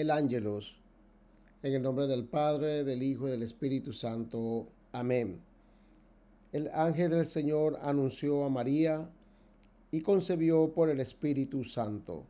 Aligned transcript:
el 0.00 0.12
ángelos. 0.12 0.76
En 1.60 1.74
el 1.74 1.82
nombre 1.82 2.06
del 2.06 2.24
Padre, 2.24 2.84
del 2.84 3.02
Hijo 3.02 3.26
y 3.26 3.32
del 3.32 3.42
Espíritu 3.42 3.92
Santo. 3.92 4.68
Amén. 4.92 5.40
El 6.52 6.68
ángel 6.72 7.10
del 7.10 7.26
Señor 7.26 7.76
anunció 7.82 8.44
a 8.44 8.48
María 8.48 9.10
y 9.90 10.00
concebió 10.02 10.72
por 10.72 10.88
el 10.88 11.00
Espíritu 11.00 11.64
Santo. 11.64 12.24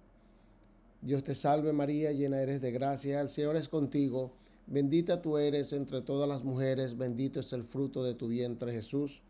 Dios 1.03 1.22
te 1.22 1.35
salve 1.35 1.74
María, 1.74 2.10
llena 2.10 2.40
eres 2.40 2.62
de 2.62 2.72
gracia, 2.72 3.21
el 3.21 3.28
Señor 3.28 3.56
es 3.56 3.69
contigo, 3.69 4.32
bendita 4.66 5.21
tú 5.21 5.37
eres 5.37 5.74
entre 5.74 6.00
todas 6.00 6.26
las 6.26 6.44
mujeres, 6.44 6.96
bendito 6.96 7.40
es 7.40 7.53
el 7.53 7.64
fruto 7.64 8.03
de 8.03 8.14
tu 8.14 8.28
vientre 8.28 8.72
Jesús. 8.72 9.21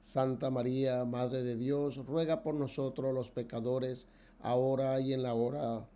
Santa 0.00 0.48
María, 0.48 1.04
Madre 1.04 1.42
de 1.42 1.56
Dios, 1.56 1.98
ruega 2.06 2.42
por 2.42 2.54
nosotros 2.54 3.12
los 3.12 3.28
pecadores, 3.28 4.06
ahora 4.40 5.00
y 5.00 5.12
en 5.12 5.22
la 5.22 5.34
hora 5.34 5.86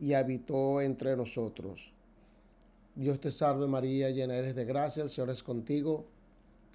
y 0.00 0.12
habitó 0.14 0.80
entre 0.80 1.16
nosotros. 1.16 1.92
Dios 2.94 3.20
te 3.20 3.30
salve 3.30 3.66
María, 3.66 4.10
llena 4.10 4.36
eres 4.36 4.54
de 4.54 4.64
gracia, 4.64 5.02
el 5.02 5.08
Señor 5.08 5.30
es 5.30 5.42
contigo. 5.42 6.06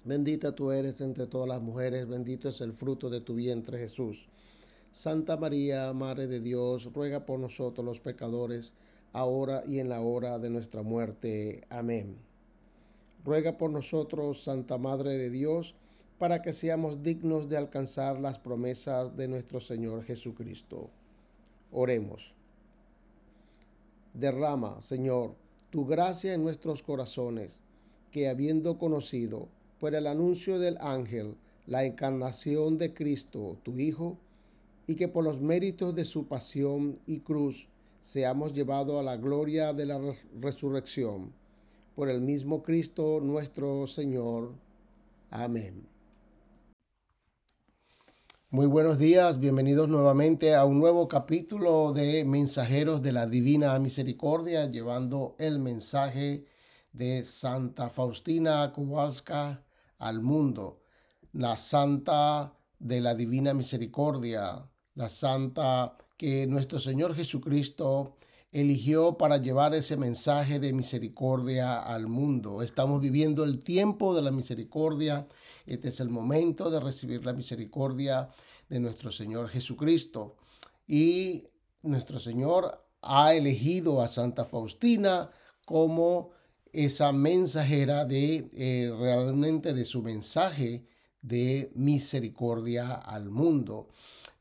Bendita 0.04 0.54
tú 0.54 0.70
eres 0.70 1.00
entre 1.00 1.26
todas 1.26 1.48
las 1.48 1.62
mujeres, 1.62 2.06
bendito 2.08 2.48
es 2.48 2.60
el 2.60 2.72
fruto 2.72 3.10
de 3.10 3.20
tu 3.20 3.34
vientre 3.34 3.78
Jesús. 3.78 4.26
Santa 4.92 5.36
María, 5.36 5.92
Madre 5.92 6.26
de 6.26 6.40
Dios, 6.40 6.92
ruega 6.92 7.26
por 7.26 7.38
nosotros 7.38 7.84
los 7.84 8.00
pecadores, 8.00 8.74
ahora 9.12 9.64
y 9.66 9.80
en 9.80 9.88
la 9.88 10.00
hora 10.00 10.38
de 10.38 10.50
nuestra 10.50 10.82
muerte. 10.82 11.62
Amén. 11.68 12.16
Ruega 13.24 13.56
por 13.56 13.70
nosotros, 13.70 14.44
Santa 14.44 14.76
Madre 14.76 15.16
de 15.18 15.30
Dios, 15.30 15.74
para 16.18 16.42
que 16.42 16.52
seamos 16.52 17.02
dignos 17.02 17.48
de 17.48 17.56
alcanzar 17.56 18.20
las 18.20 18.38
promesas 18.38 19.16
de 19.16 19.28
nuestro 19.28 19.60
Señor 19.60 20.04
Jesucristo. 20.04 20.90
Oremos. 21.72 22.34
Derrama, 24.14 24.80
Señor, 24.80 25.34
tu 25.70 25.86
gracia 25.86 26.34
en 26.34 26.44
nuestros 26.44 26.82
corazones, 26.82 27.60
que 28.12 28.28
habiendo 28.28 28.78
conocido 28.78 29.48
por 29.80 29.94
el 29.94 30.06
anuncio 30.06 30.60
del 30.60 30.78
ángel 30.80 31.36
la 31.66 31.84
encarnación 31.84 32.78
de 32.78 32.94
Cristo, 32.94 33.58
tu 33.64 33.76
Hijo, 33.78 34.16
y 34.86 34.94
que 34.94 35.08
por 35.08 35.24
los 35.24 35.40
méritos 35.40 35.94
de 35.94 36.04
su 36.04 36.26
pasión 36.26 37.00
y 37.06 37.20
cruz 37.20 37.66
seamos 38.02 38.52
llevados 38.52 39.00
a 39.00 39.02
la 39.02 39.16
gloria 39.16 39.72
de 39.72 39.86
la 39.86 40.00
resurrección. 40.40 41.32
Por 41.96 42.08
el 42.08 42.20
mismo 42.20 42.62
Cristo 42.62 43.20
nuestro 43.20 43.86
Señor. 43.86 44.52
Amén. 45.30 45.93
Muy 48.54 48.66
buenos 48.66 49.00
días, 49.00 49.40
bienvenidos 49.40 49.88
nuevamente 49.88 50.54
a 50.54 50.64
un 50.64 50.78
nuevo 50.78 51.08
capítulo 51.08 51.92
de 51.92 52.24
Mensajeros 52.24 53.02
de 53.02 53.10
la 53.10 53.26
Divina 53.26 53.76
Misericordia, 53.80 54.70
llevando 54.70 55.34
el 55.40 55.58
mensaje 55.58 56.46
de 56.92 57.24
Santa 57.24 57.90
Faustina 57.90 58.72
Kowalska 58.72 59.64
al 59.98 60.20
mundo, 60.20 60.84
la 61.32 61.56
Santa 61.56 62.54
de 62.78 63.00
la 63.00 63.16
Divina 63.16 63.54
Misericordia, 63.54 64.70
la 64.94 65.08
Santa 65.08 65.98
que 66.16 66.46
nuestro 66.46 66.78
Señor 66.78 67.16
Jesucristo 67.16 68.18
eligió 68.54 69.18
para 69.18 69.38
llevar 69.38 69.74
ese 69.74 69.96
mensaje 69.96 70.60
de 70.60 70.72
misericordia 70.72 71.82
al 71.82 72.06
mundo. 72.06 72.62
Estamos 72.62 73.00
viviendo 73.00 73.42
el 73.42 73.58
tiempo 73.58 74.14
de 74.14 74.22
la 74.22 74.30
misericordia. 74.30 75.26
Este 75.66 75.88
es 75.88 75.98
el 75.98 76.08
momento 76.08 76.70
de 76.70 76.78
recibir 76.78 77.26
la 77.26 77.32
misericordia 77.32 78.30
de 78.68 78.78
nuestro 78.78 79.10
Señor 79.10 79.48
Jesucristo. 79.48 80.36
Y 80.86 81.48
nuestro 81.82 82.20
Señor 82.20 82.86
ha 83.02 83.34
elegido 83.34 84.00
a 84.00 84.06
Santa 84.06 84.44
Faustina 84.44 85.32
como 85.64 86.30
esa 86.72 87.10
mensajera 87.10 88.04
de 88.04 88.48
eh, 88.52 88.94
realmente 88.96 89.74
de 89.74 89.84
su 89.84 90.00
mensaje 90.00 90.86
de 91.22 91.72
misericordia 91.74 92.94
al 92.94 93.30
mundo. 93.30 93.88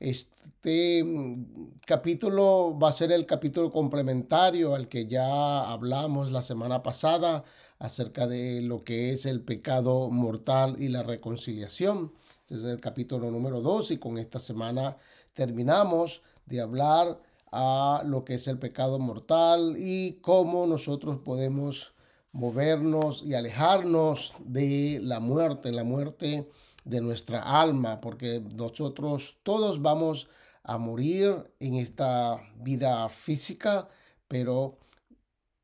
Este 0.04 1.02
mm, 1.02 1.80
capítulo 1.86 2.78
va 2.78 2.90
a 2.90 2.92
ser 2.92 3.14
el 3.14 3.26
capítulo 3.26 3.72
complementario 3.72 4.76
al 4.76 4.90
que 4.90 5.08
ya 5.08 5.72
hablamos 5.72 6.30
la 6.30 6.42
semana 6.42 6.84
pasada 6.84 7.46
acerca 7.80 8.28
de 8.28 8.62
lo 8.62 8.84
que 8.84 9.14
es 9.14 9.26
el 9.26 9.40
pecado 9.40 10.10
mortal 10.10 10.76
y 10.78 10.90
la 10.90 11.04
reconciliación. 11.04 12.12
Este 12.42 12.56
es 12.56 12.66
el 12.66 12.82
capítulo 12.82 13.32
número 13.32 13.62
2 13.62 13.92
y 13.92 13.98
con 13.98 14.18
esta 14.18 14.42
semana 14.42 14.98
terminamos 15.32 16.22
de 16.48 16.60
hablar 16.60 17.22
a 17.54 18.04
lo 18.06 18.26
que 18.26 18.34
es 18.34 18.50
el 18.50 18.60
pecado 18.60 19.00
mortal 19.00 19.78
y 19.78 20.16
cómo 20.16 20.68
nosotros 20.68 21.20
podemos 21.24 21.94
movernos 22.34 23.24
y 23.24 23.36
alejarnos 23.36 24.34
de 24.44 25.00
la 25.02 25.22
muerte, 25.22 25.72
la 25.72 25.86
muerte 25.86 26.46
de 26.86 27.02
nuestra 27.02 27.42
alma, 27.62 28.02
porque 28.02 28.42
nosotros 28.56 29.38
todos 29.44 29.82
vamos 29.82 30.30
a 30.64 30.78
morir 30.78 31.52
en 31.60 31.76
esta 31.76 32.42
vida 32.56 33.08
física, 33.10 33.90
pero 34.28 34.78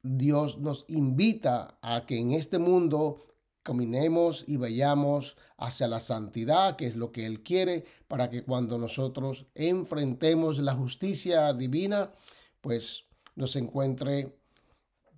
Dios 0.02 0.58
nos 0.60 0.86
invita 0.88 1.78
a 1.82 2.06
que 2.06 2.18
en 2.18 2.32
este 2.32 2.58
mundo 2.58 3.26
caminemos 3.64 4.46
y 4.48 4.58
vayamos 4.58 5.38
hacia 5.58 5.88
la 5.88 6.00
santidad, 6.00 6.76
que 6.76 6.88
es 6.88 6.96
lo 6.96 7.12
que 7.12 7.26
Él 7.26 7.44
quiere, 7.44 7.86
para 8.08 8.30
que 8.30 8.44
cuando 8.44 8.78
nosotros 8.78 9.46
enfrentemos 9.56 10.60
la 10.60 10.74
justicia 10.74 11.54
divina, 11.54 12.12
pues 12.62 13.06
nos 13.36 13.56
encuentre 13.56 14.38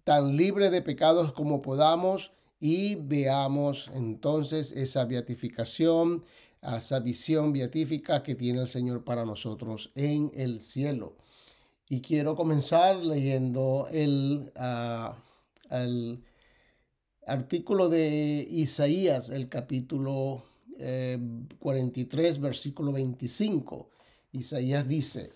tan 0.03 0.35
libre 0.35 0.69
de 0.69 0.81
pecados 0.81 1.31
como 1.31 1.61
podamos 1.61 2.33
y 2.61 2.93
veamos 2.93 3.89
entonces 3.95 4.71
esa 4.71 5.03
beatificación, 5.05 6.23
esa 6.61 6.99
visión 6.99 7.51
beatífica 7.51 8.21
que 8.21 8.35
tiene 8.35 8.61
el 8.61 8.67
Señor 8.67 9.03
para 9.03 9.25
nosotros 9.25 9.91
en 9.95 10.31
el 10.35 10.61
cielo. 10.61 11.17
Y 11.89 12.01
quiero 12.01 12.35
comenzar 12.35 13.03
leyendo 13.03 13.87
el, 13.91 14.51
el 15.71 16.23
artículo 17.25 17.89
de 17.89 18.47
Isaías, 18.47 19.31
el 19.31 19.49
capítulo 19.49 20.43
43, 21.57 22.35
eh, 22.35 22.39
versículo 22.39 22.91
25. 22.91 23.89
Isaías 24.33 24.87
dice, 24.87 25.31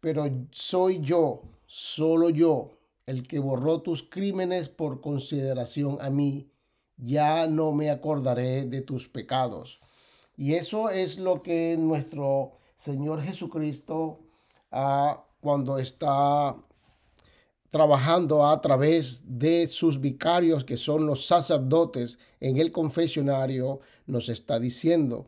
pero 0.00 0.30
soy 0.50 1.00
yo, 1.00 1.40
solo 1.66 2.28
yo, 2.28 2.72
el 3.06 3.26
que 3.26 3.38
borró 3.38 3.80
tus 3.80 4.02
crímenes 4.02 4.68
por 4.68 5.00
consideración 5.00 5.96
a 6.02 6.10
mí 6.10 6.50
ya 6.98 7.46
no 7.46 7.72
me 7.72 7.90
acordaré 7.90 8.64
de 8.64 8.82
tus 8.82 9.08
pecados. 9.08 9.80
Y 10.36 10.54
eso 10.54 10.90
es 10.90 11.18
lo 11.18 11.42
que 11.42 11.76
nuestro 11.78 12.52
Señor 12.74 13.22
Jesucristo, 13.22 14.20
ah, 14.70 15.24
cuando 15.40 15.78
está 15.78 16.56
trabajando 17.70 18.46
a 18.46 18.60
través 18.60 19.22
de 19.24 19.68
sus 19.68 20.00
vicarios, 20.00 20.64
que 20.64 20.76
son 20.76 21.06
los 21.06 21.26
sacerdotes 21.26 22.18
en 22.40 22.56
el 22.56 22.72
confesionario, 22.72 23.80
nos 24.06 24.28
está 24.28 24.58
diciendo. 24.58 25.26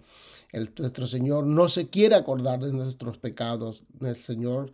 El, 0.53 0.73
nuestro 0.79 1.07
Señor 1.07 1.45
no 1.47 1.69
se 1.69 1.91
quiere 1.91 2.15
acordar 2.15 2.61
de 2.61 2.73
nuestros 2.73 3.19
pecados. 3.19 3.85
El 4.01 4.17
Señor 4.17 4.73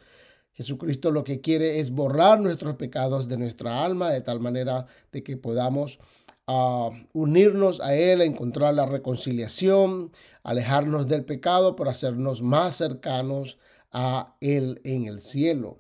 Jesucristo 0.52 1.10
lo 1.10 1.22
que 1.22 1.40
quiere 1.40 1.80
es 1.80 1.90
borrar 1.90 2.40
nuestros 2.40 2.76
pecados 2.76 3.28
de 3.28 3.36
nuestra 3.36 3.84
alma 3.84 4.10
de 4.10 4.22
tal 4.22 4.40
manera 4.40 4.86
de 5.12 5.22
que 5.22 5.36
podamos 5.36 5.98
a 6.46 6.90
unirnos 7.12 7.80
a 7.80 7.94
Él, 7.94 8.20
a 8.20 8.24
encontrar 8.24 8.74
la 8.74 8.86
reconciliación, 8.86 10.10
alejarnos 10.42 11.08
del 11.08 11.24
pecado 11.24 11.74
para 11.74 11.90
hacernos 11.90 12.42
más 12.42 12.76
cercanos 12.76 13.58
a 13.92 14.36
Él 14.40 14.80
en 14.84 15.06
el 15.06 15.20
cielo. 15.20 15.78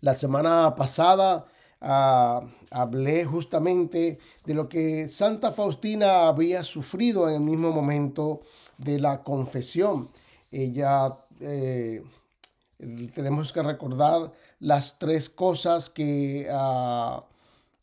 La 0.00 0.14
semana 0.14 0.74
pasada 0.76 1.46
ah, 1.80 2.42
hablé 2.70 3.24
justamente 3.24 4.18
de 4.44 4.54
lo 4.54 4.68
que 4.68 5.08
Santa 5.08 5.50
Faustina 5.50 6.28
había 6.28 6.62
sufrido 6.62 7.28
en 7.28 7.34
el 7.34 7.40
mismo 7.40 7.72
momento 7.72 8.42
de 8.76 9.00
la 9.00 9.24
confesión. 9.24 10.08
Ella 10.52 11.18
eh, 11.40 12.04
tenemos 13.12 13.52
que 13.52 13.62
recordar 13.62 14.32
las 14.60 15.00
tres 15.00 15.28
cosas 15.28 15.90
que 15.90 16.46
ah, 16.48 17.24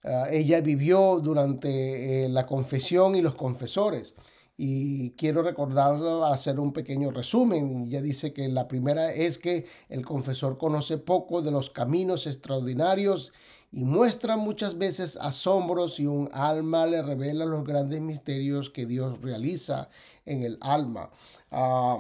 ah, 0.06 0.28
ella 0.32 0.62
vivió 0.62 1.20
durante 1.20 2.26
eh, 2.26 2.30
la 2.30 2.46
confesión 2.46 3.16
y 3.16 3.22
los 3.22 3.36
confesores. 3.36 4.16
Y 4.58 5.12
quiero 5.12 5.42
recordar, 5.44 6.00
hacer 6.32 6.60
un 6.60 6.72
pequeño 6.72 7.12
resumen. 7.12 7.88
ella 7.88 8.02
dice 8.02 8.32
que 8.32 8.48
la 8.48 8.68
primera 8.68 9.12
es 9.12 9.38
que 9.38 9.66
el 9.90 10.06
confesor 10.06 10.58
conoce 10.58 10.98
poco 10.98 11.42
de 11.42 11.52
los 11.52 11.70
caminos 11.70 12.26
extraordinarios 12.26 13.34
y 13.72 13.84
muestra 13.84 14.38
muchas 14.38 14.78
veces 14.78 15.18
asombros 15.18 16.00
y 16.00 16.06
un 16.06 16.30
alma 16.32 16.86
le 16.86 17.02
revela 17.02 17.46
los 17.46 17.66
grandes 17.66 18.00
misterios 18.00 18.70
que 18.70 18.86
Dios 18.86 19.22
realiza 19.22 19.90
en 20.26 20.44
el 20.44 20.58
alma. 20.62 21.12
Ah, 21.52 22.00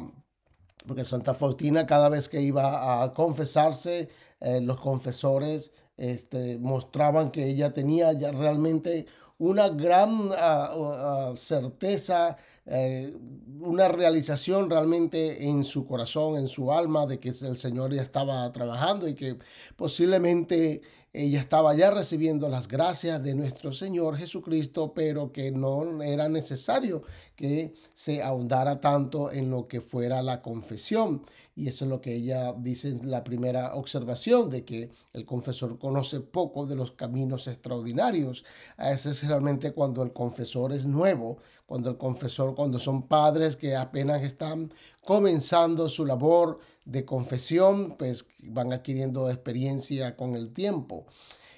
porque 0.88 1.04
Santa 1.04 1.34
Faustina 1.34 1.86
cada 1.86 2.10
vez 2.10 2.30
que 2.30 2.42
iba 2.42 3.04
a 3.04 3.14
confesarse, 3.14 4.10
eh, 4.40 4.62
los 4.62 4.80
confesores 4.80 5.72
este, 5.98 6.58
mostraban 6.58 7.32
que 7.32 7.46
ella 7.46 7.74
tenía 7.74 8.14
ya 8.14 8.32
realmente 8.32 9.06
una 9.38 9.70
gran 9.70 10.30
ah, 10.32 10.74
ah, 10.74 11.34
certeza, 11.36 12.38
eh, 12.66 13.14
una 13.60 13.88
realización 13.88 14.70
realmente 14.70 15.48
en 15.48 15.64
su 15.64 15.86
corazón, 15.86 16.38
en 16.38 16.48
su 16.48 16.72
alma, 16.72 17.06
de 17.06 17.20
que 17.20 17.30
el 17.30 17.58
Señor 17.58 17.94
ya 17.94 18.02
estaba 18.02 18.52
trabajando 18.52 19.08
y 19.08 19.16
que 19.16 19.38
posiblemente 19.76 20.82
ella 21.16 21.40
estaba 21.40 21.74
ya 21.76 21.92
recibiendo 21.92 22.50
las 22.50 22.68
gracias 22.68 23.24
de 23.24 23.36
nuestro 23.36 23.72
Señor 23.72 24.18
Jesucristo, 24.18 24.92
pero 24.94 25.32
que 25.32 25.50
no 25.50 26.04
era 26.04 26.28
necesario 26.28 27.04
que 27.38 27.74
se 27.94 28.22
ahondara 28.22 28.82
tanto 28.82 29.32
en 29.32 29.50
lo 29.50 29.68
que 29.68 29.80
fuera 29.80 30.22
la 30.22 30.42
confesión. 30.42 31.26
Y 31.58 31.70
eso 31.70 31.86
es 31.86 31.90
lo 31.90 32.02
que 32.02 32.14
ella 32.14 32.54
dice 32.54 32.90
en 32.90 33.10
la 33.10 33.24
primera 33.24 33.76
observación, 33.76 34.50
de 34.50 34.66
que 34.66 34.92
el 35.14 35.26
confesor 35.26 35.80
conoce 35.80 36.20
poco 36.20 36.66
de 36.66 36.76
los 36.76 36.92
caminos 36.92 37.48
extraordinarios. 37.48 38.44
Ese 38.78 39.12
es 39.12 39.26
realmente 39.26 39.72
cuando 39.72 40.04
el 40.04 40.12
confesor 40.12 40.74
es 40.74 40.86
nuevo, 40.86 41.38
cuando 41.66 41.90
el 41.90 41.98
confesor, 41.98 42.56
cuando 42.56 42.78
son 42.78 43.08
padres 43.08 43.56
que 43.56 43.74
apenas 43.74 44.22
están 44.24 44.74
comenzando 45.02 45.88
su 45.88 46.06
labor 46.06 46.60
de 46.84 47.06
confesión, 47.06 47.96
pues 47.98 48.26
van 48.40 48.74
adquiriendo 48.74 49.30
experiencia 49.30 50.18
con 50.18 50.36
el 50.36 50.52
tiempo. 50.52 51.06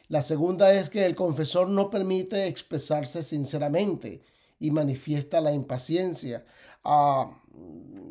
La 0.10 0.22
segunda 0.22 0.74
es 0.74 0.92
que 0.92 1.06
el 1.06 1.16
confesor 1.16 1.70
no 1.70 1.90
permite 1.90 2.48
expresarse 2.48 3.24
sinceramente 3.24 4.22
y 4.60 4.72
manifiesta 4.72 5.42
la 5.42 5.52
impaciencia. 5.52 6.46
Ah, 6.84 7.32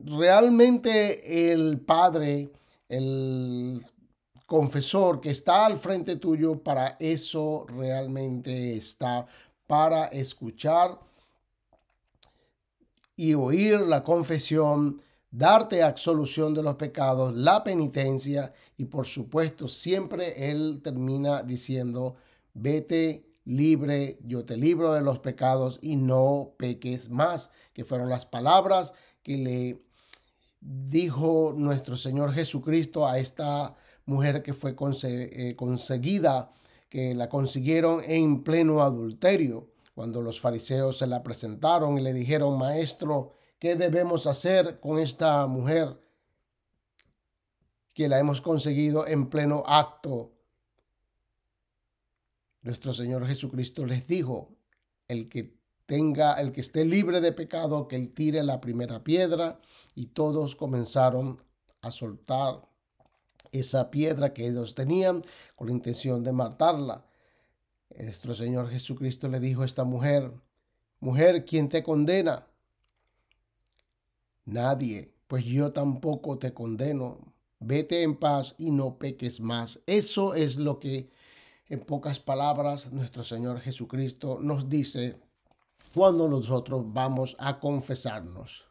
realmente 0.04 1.52
el 1.52 1.80
padre, 1.80 2.50
el 2.88 3.84
confesor 4.46 5.20
que 5.20 5.30
está 5.30 5.66
al 5.66 5.76
frente 5.76 6.16
tuyo, 6.16 6.62
para 6.62 6.96
eso 7.00 7.66
realmente 7.68 8.76
está, 8.76 9.26
para 9.66 10.06
escuchar 10.06 11.00
y 13.16 13.34
oír 13.34 13.80
la 13.80 14.04
confesión, 14.04 15.00
darte 15.30 15.82
absolución 15.82 16.54
de 16.54 16.62
los 16.62 16.76
pecados, 16.76 17.34
la 17.34 17.64
penitencia 17.64 18.52
y 18.76 18.84
por 18.84 19.06
supuesto 19.06 19.68
siempre 19.68 20.50
Él 20.50 20.80
termina 20.84 21.42
diciendo, 21.42 22.16
vete 22.54 23.26
libre, 23.44 24.18
yo 24.22 24.44
te 24.44 24.56
libro 24.56 24.92
de 24.92 25.00
los 25.00 25.18
pecados 25.20 25.78
y 25.80 25.96
no 25.96 26.54
peques 26.58 27.08
más, 27.08 27.50
que 27.72 27.84
fueron 27.84 28.08
las 28.08 28.26
palabras 28.26 28.92
que 29.26 29.38
le 29.38 29.82
dijo 30.60 31.52
nuestro 31.56 31.96
Señor 31.96 32.32
Jesucristo 32.32 33.08
a 33.08 33.18
esta 33.18 33.74
mujer 34.04 34.44
que 34.44 34.52
fue 34.52 34.76
eh, 35.02 35.56
conseguida, 35.56 36.52
que 36.88 37.12
la 37.12 37.28
consiguieron 37.28 38.04
en 38.06 38.44
pleno 38.44 38.82
adulterio, 38.82 39.72
cuando 39.96 40.22
los 40.22 40.38
fariseos 40.38 40.98
se 40.98 41.08
la 41.08 41.24
presentaron 41.24 41.98
y 41.98 42.02
le 42.02 42.12
dijeron, 42.12 42.56
maestro, 42.56 43.32
¿qué 43.58 43.74
debemos 43.74 44.28
hacer 44.28 44.78
con 44.78 45.00
esta 45.00 45.44
mujer 45.48 46.00
que 47.94 48.06
la 48.06 48.20
hemos 48.20 48.40
conseguido 48.40 49.08
en 49.08 49.28
pleno 49.28 49.64
acto 49.66 50.34
nuestro 52.62 52.92
Señor 52.92 53.26
Jesucristo 53.26 53.84
les 53.86 54.06
dijo, 54.06 54.54
el 55.08 55.28
que 55.28 55.56
tenga, 55.86 56.34
el 56.34 56.52
que 56.52 56.60
esté 56.60 56.84
libre 56.84 57.20
de 57.20 57.32
pecado, 57.32 57.88
que 57.88 57.96
él 57.96 58.12
tire 58.12 58.42
la 58.42 58.60
primera 58.60 59.02
piedra, 59.02 59.60
y 59.94 60.06
todos 60.06 60.56
comenzaron 60.56 61.40
a 61.80 61.90
soltar 61.90 62.68
esa 63.52 63.90
piedra 63.90 64.34
que 64.34 64.46
ellos 64.46 64.74
tenían 64.74 65.24
con 65.54 65.68
la 65.68 65.72
intención 65.72 66.22
de 66.22 66.32
matarla. 66.32 67.06
Nuestro 67.96 68.34
Señor 68.34 68.68
Jesucristo 68.68 69.28
le 69.28 69.40
dijo 69.40 69.62
a 69.62 69.66
esta 69.66 69.84
mujer, 69.84 70.32
mujer, 71.00 71.44
¿quién 71.44 71.68
te 71.68 71.82
condena? 71.82 72.46
Nadie, 74.44 75.14
pues 75.26 75.44
yo 75.44 75.72
tampoco 75.72 76.38
te 76.38 76.52
condeno. 76.52 77.32
Vete 77.58 78.02
en 78.02 78.16
paz 78.16 78.54
y 78.58 78.70
no 78.70 78.98
peques 78.98 79.40
más. 79.40 79.80
Eso 79.86 80.34
es 80.34 80.56
lo 80.56 80.78
que 80.78 81.10
en 81.68 81.80
pocas 81.80 82.20
palabras, 82.20 82.92
nuestro 82.92 83.24
Señor 83.24 83.60
Jesucristo 83.60 84.38
nos 84.40 84.68
dice 84.68 85.18
cuando 85.96 86.28
nosotros 86.28 86.84
vamos 86.84 87.34
a 87.38 87.58
confesarnos. 87.58 88.66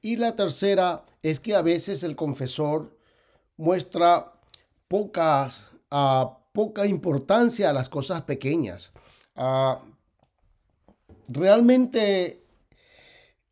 Y 0.00 0.16
la 0.16 0.34
tercera 0.34 1.04
es 1.22 1.40
que 1.40 1.54
a 1.54 1.60
veces 1.60 2.02
el 2.04 2.16
confesor 2.16 2.96
muestra 3.58 4.32
pocas, 4.88 5.70
uh, 5.90 6.30
poca 6.52 6.86
importancia 6.86 7.68
a 7.68 7.74
las 7.74 7.90
cosas 7.90 8.22
pequeñas. 8.22 8.92
Uh, 9.36 9.76
realmente 11.28 12.46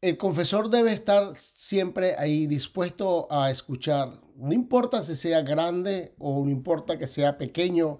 el 0.01 0.17
confesor 0.17 0.71
debe 0.71 0.95
estar 0.95 1.35
siempre 1.35 2.15
ahí 2.17 2.47
dispuesto 2.47 3.31
a 3.31 3.51
escuchar 3.51 4.19
no 4.37 4.55
importa 4.55 5.03
si 5.03 5.17
sea 5.17 5.43
grande 5.43 6.15
o 6.19 6.43
no 6.43 6.51
importa 6.51 6.99
que 6.99 7.07
sea 7.07 7.37
pequeño, 7.37 7.99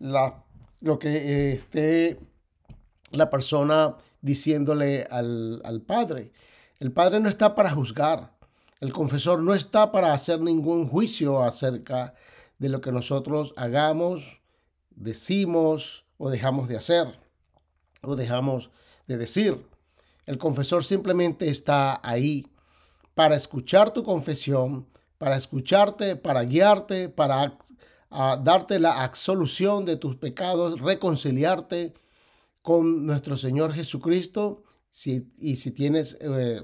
lo 0.00 0.98
que 0.98 1.52
esté 1.52 2.18
la 3.12 3.30
persona 3.30 3.96
diciéndole 4.20 5.06
al, 5.10 5.60
al 5.64 5.80
Padre. 5.80 6.32
El 6.78 6.92
Padre 6.92 7.20
no 7.20 7.28
está 7.28 7.54
para 7.54 7.70
juzgar. 7.70 8.32
El 8.80 8.92
confesor 8.92 9.40
no 9.42 9.54
está 9.54 9.90
para 9.90 10.12
hacer 10.12 10.40
ningún 10.40 10.86
juicio 10.88 11.42
acerca 11.42 12.14
de 12.58 12.68
lo 12.68 12.80
que 12.80 12.92
nosotros 12.92 13.54
hagamos, 13.56 14.40
decimos 14.90 16.04
o 16.16 16.30
dejamos 16.30 16.68
de 16.68 16.76
hacer 16.76 17.18
o 18.02 18.16
dejamos 18.16 18.70
de 19.06 19.16
decir. 19.16 19.66
El 20.26 20.38
confesor 20.38 20.84
simplemente 20.84 21.48
está 21.48 22.00
ahí 22.02 22.46
para 23.14 23.34
escuchar 23.34 23.92
tu 23.92 24.04
confesión, 24.04 24.86
para 25.16 25.36
escucharte, 25.36 26.16
para 26.16 26.42
guiarte, 26.42 27.08
para 27.08 27.58
darte 28.10 28.78
la 28.78 29.02
absolución 29.02 29.84
de 29.84 29.96
tus 29.96 30.16
pecados, 30.16 30.80
reconciliarte 30.80 31.94
con 32.68 33.06
nuestro 33.06 33.34
Señor 33.34 33.72
Jesucristo. 33.72 34.62
Si, 34.90 35.32
y 35.38 35.56
si 35.56 35.70
tienes 35.70 36.18
eh, 36.20 36.60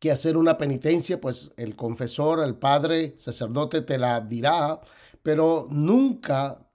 que 0.00 0.10
hacer 0.10 0.36
una 0.36 0.58
penitencia, 0.58 1.20
pues 1.20 1.52
el 1.56 1.76
confesor, 1.76 2.42
el 2.42 2.56
padre, 2.56 3.14
sacerdote 3.18 3.82
te 3.82 3.98
la 3.98 4.20
dirá, 4.20 4.80
pero 5.22 5.68
nunca 5.70 6.68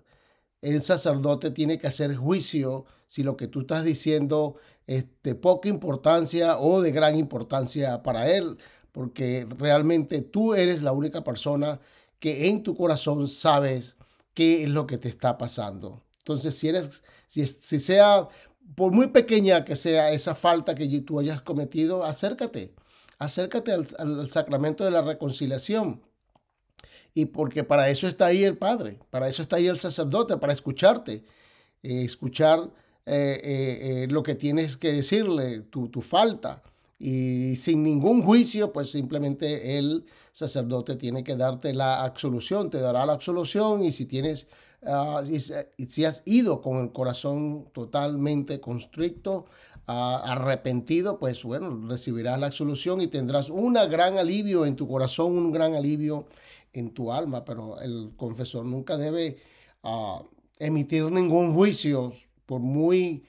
el 0.62 0.82
sacerdote 0.82 1.51
tiene 1.51 1.77
que 1.77 1.88
hacer 1.88 2.15
juicio 2.15 2.86
si 3.06 3.22
lo 3.22 3.36
que 3.36 3.50
tú 3.50 3.62
estás 3.62 3.84
diciendo 3.84 4.56
es 4.88 5.03
de 5.22 5.36
poca 5.36 5.68
importancia 5.68 6.58
o 6.58 6.82
de 6.82 6.94
gran 6.94 7.18
importancia 7.18 8.01
para 8.01 8.29
él 8.32 8.60
porque 8.94 9.46
realmente 9.58 10.22
tú 10.22 10.53
eres 10.53 10.82
la 10.84 10.94
única 10.94 11.22
persona 11.25 11.82
que 12.18 12.48
en 12.48 12.63
tu 12.63 12.77
corazón 12.77 13.27
sabes 13.27 13.98
qué 14.34 14.63
es 14.63 14.70
lo 14.70 14.88
que 14.88 14.98
te 14.98 15.10
está 15.10 15.38
pasando. 15.38 16.06
Entonces, 16.29 16.55
si 16.59 16.69
eres, 16.69 17.03
si, 17.25 17.43
si 17.48 17.79
sea, 17.79 18.27
por 18.75 18.91
muy 18.91 19.07
pequeña 19.07 19.65
que 19.65 19.75
sea 19.75 20.12
esa 20.12 20.36
falta 20.36 20.75
que 20.75 20.88
tú 21.01 21.19
hayas 21.19 21.41
cometido, 21.41 22.03
acércate, 22.03 22.75
acércate 23.17 23.71
al, 23.74 24.29
sacramento 24.29 24.86
de 24.86 24.91
la 24.91 25.01
reconciliación. 25.01 26.03
Y 27.15 27.25
porque 27.25 27.63
para 27.63 27.89
eso 27.89 28.07
está 28.07 28.27
ahí 28.27 28.43
el 28.43 28.59
Padre, 28.59 29.00
para 29.09 29.27
eso 29.27 29.41
está 29.41 29.55
ahí 29.55 29.65
el 29.65 29.79
sacerdote, 29.79 30.38
para 30.38 30.53
escucharte, 30.53 31.25
eh, 31.81 32.03
escuchar 32.03 32.69
eh, 33.07 33.39
eh, 33.41 34.07
lo 34.07 34.21
que 34.21 34.36
tienes 34.36 34.77
que 34.77 34.93
decirle, 34.93 35.62
tu, 35.62 35.89
tu 35.89 36.01
falta. 36.01 36.62
Y 37.00 37.55
sin 37.55 37.81
ningún 37.81 38.21
juicio, 38.21 38.71
pues 38.71 38.91
simplemente 38.91 39.79
el 39.79 40.05
sacerdote 40.31 40.95
tiene 40.95 41.24
que 41.24 41.36
darte 41.36 41.74
la 41.74 42.03
absolución, 42.03 42.69
te 42.69 42.79
dará 42.79 43.07
la 43.07 43.13
absolución. 43.13 43.83
Y 43.83 43.91
si 43.91 44.05
tienes, 44.05 44.48
uh, 44.83 45.25
si, 45.25 46.05
has 46.05 46.24
ido 46.25 46.62
con 46.62 46.77
el 46.79 46.91
corazón 46.91 47.69
totalmente 47.74 48.59
constricto, 48.59 49.45
arrepentido, 49.86 51.17
pues 51.17 51.43
bueno, 51.43 51.88
recibirás 51.88 52.39
la 52.39 52.45
absolución 52.45 53.01
y 53.01 53.07
tendrás 53.07 53.50
un 53.50 53.74
gran 53.74 54.19
alivio 54.19 54.67
en 54.67 54.75
tu 54.75 54.88
corazón, 54.88 55.36
un 55.36 55.51
gran 55.51 55.74
alivio 55.74 56.27
en 56.74 56.93
tu 56.93 57.12
alma, 57.12 57.43
pero 57.43 57.79
el 57.81 58.12
confesor 58.15 58.65
nunca 58.65 58.98
debe 58.98 59.38
ah, 59.81 60.21
emitir 60.59 61.05
ningún 61.05 61.55
juicio, 61.55 62.13
por 62.45 62.59
muy 62.59 63.24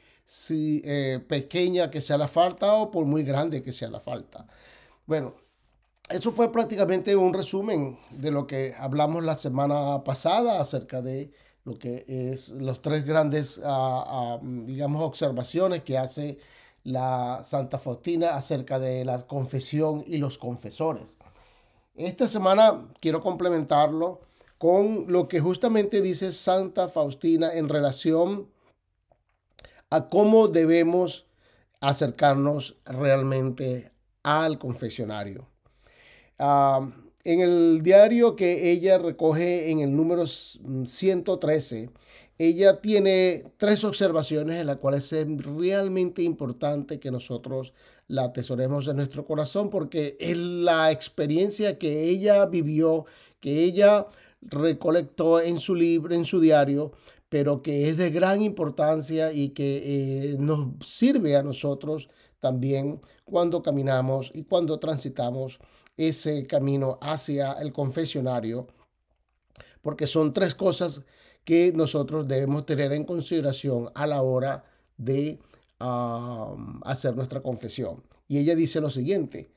eh, 0.50 1.20
pequeña 1.28 1.90
que 1.90 2.00
sea 2.00 2.16
la 2.16 2.28
falta 2.28 2.74
o 2.74 2.90
por 2.90 3.04
muy 3.04 3.22
grande 3.22 3.62
que 3.62 3.72
sea 3.72 3.90
la 3.90 4.00
falta. 4.00 4.46
Bueno, 5.06 5.34
eso 6.10 6.32
fue 6.32 6.50
prácticamente 6.52 7.14
un 7.16 7.32
resumen 7.32 7.98
de 8.10 8.30
lo 8.30 8.46
que 8.46 8.74
hablamos 8.78 9.24
la 9.24 9.36
semana 9.36 10.02
pasada 10.04 10.60
acerca 10.60 11.00
de 11.02 11.30
lo 11.64 11.78
que 11.78 12.04
es 12.06 12.48
los 12.50 12.82
tres 12.82 13.04
grandes, 13.04 13.60
ah, 13.64 14.04
ah, 14.06 14.38
digamos, 14.42 15.02
observaciones 15.02 15.82
que 15.82 15.98
hace 15.98 16.38
la 16.84 17.42
Santa 17.44 17.78
Faustina 17.78 18.34
acerca 18.34 18.78
de 18.78 19.04
la 19.04 19.26
confesión 19.26 20.02
y 20.06 20.18
los 20.18 20.38
confesores. 20.38 21.16
Esta 21.94 22.26
semana 22.26 22.88
quiero 23.00 23.20
complementarlo 23.20 24.20
con 24.58 25.06
lo 25.08 25.28
que 25.28 25.40
justamente 25.40 26.00
dice 26.00 26.32
Santa 26.32 26.88
Faustina 26.88 27.52
en 27.52 27.68
relación 27.68 28.48
a 29.90 30.08
cómo 30.08 30.48
debemos 30.48 31.26
acercarnos 31.80 32.76
realmente 32.84 33.92
al 34.22 34.58
confesionario. 34.58 35.49
En 36.40 37.40
el 37.40 37.82
diario 37.82 38.34
que 38.34 38.70
ella 38.70 38.96
recoge 38.96 39.70
en 39.70 39.80
el 39.80 39.94
número 39.94 40.26
113, 40.26 41.90
ella 42.38 42.80
tiene 42.80 43.44
tres 43.58 43.84
observaciones 43.84 44.58
en 44.60 44.66
las 44.66 44.76
cuales 44.76 45.12
es 45.12 45.26
realmente 45.44 46.22
importante 46.22 46.98
que 46.98 47.10
nosotros 47.10 47.74
la 48.08 48.24
atesoremos 48.24 48.88
en 48.88 48.96
nuestro 48.96 49.26
corazón 49.26 49.68
porque 49.68 50.16
es 50.18 50.38
la 50.38 50.90
experiencia 50.90 51.78
que 51.78 52.04
ella 52.04 52.46
vivió, 52.46 53.04
que 53.40 53.64
ella 53.64 54.06
recolectó 54.40 55.42
en 55.42 55.60
su 55.60 55.74
libro, 55.74 56.14
en 56.14 56.24
su 56.24 56.40
diario, 56.40 56.92
pero 57.28 57.60
que 57.60 57.90
es 57.90 57.98
de 57.98 58.10
gran 58.10 58.40
importancia 58.40 59.30
y 59.30 59.50
que 59.50 60.32
eh, 60.32 60.36
nos 60.38 60.68
sirve 60.82 61.36
a 61.36 61.42
nosotros 61.42 62.08
también 62.40 62.98
cuando 63.26 63.62
caminamos 63.62 64.32
y 64.34 64.44
cuando 64.44 64.78
transitamos 64.80 65.60
ese 66.08 66.46
camino 66.46 66.98
hacia 67.02 67.52
el 67.52 67.72
confesionario, 67.72 68.66
porque 69.82 70.06
son 70.06 70.32
tres 70.32 70.54
cosas 70.54 71.02
que 71.44 71.72
nosotros 71.74 72.26
debemos 72.26 72.64
tener 72.66 72.92
en 72.92 73.04
consideración 73.04 73.90
a 73.94 74.06
la 74.06 74.22
hora 74.22 74.64
de 74.96 75.38
hacer 75.78 77.16
nuestra 77.16 77.42
confesión. 77.42 78.02
Y 78.28 78.38
ella 78.38 78.54
dice 78.54 78.80
lo 78.80 78.90
siguiente, 78.90 79.50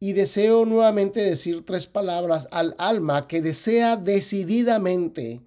y 0.00 0.14
deseo 0.14 0.64
nuevamente 0.64 1.22
decir 1.22 1.64
tres 1.64 1.86
palabras 1.86 2.48
al 2.50 2.74
alma 2.78 3.28
que 3.28 3.40
desea 3.40 3.96
decididamente 3.96 5.40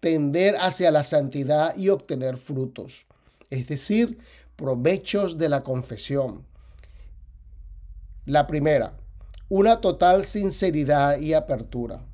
tender 0.00 0.56
hacia 0.56 0.90
la 0.90 1.04
santidad 1.04 1.76
y 1.76 1.90
obtener 1.90 2.38
frutos, 2.38 3.06
es 3.50 3.68
decir, 3.68 4.18
provechos 4.56 5.36
de 5.36 5.48
la 5.48 5.62
confesión. 5.62 6.46
La 8.24 8.46
primera, 8.46 8.96
una 9.48 9.80
total 9.80 10.24
sinceridad 10.24 11.18
y 11.18 11.34
apertura. 11.34 12.06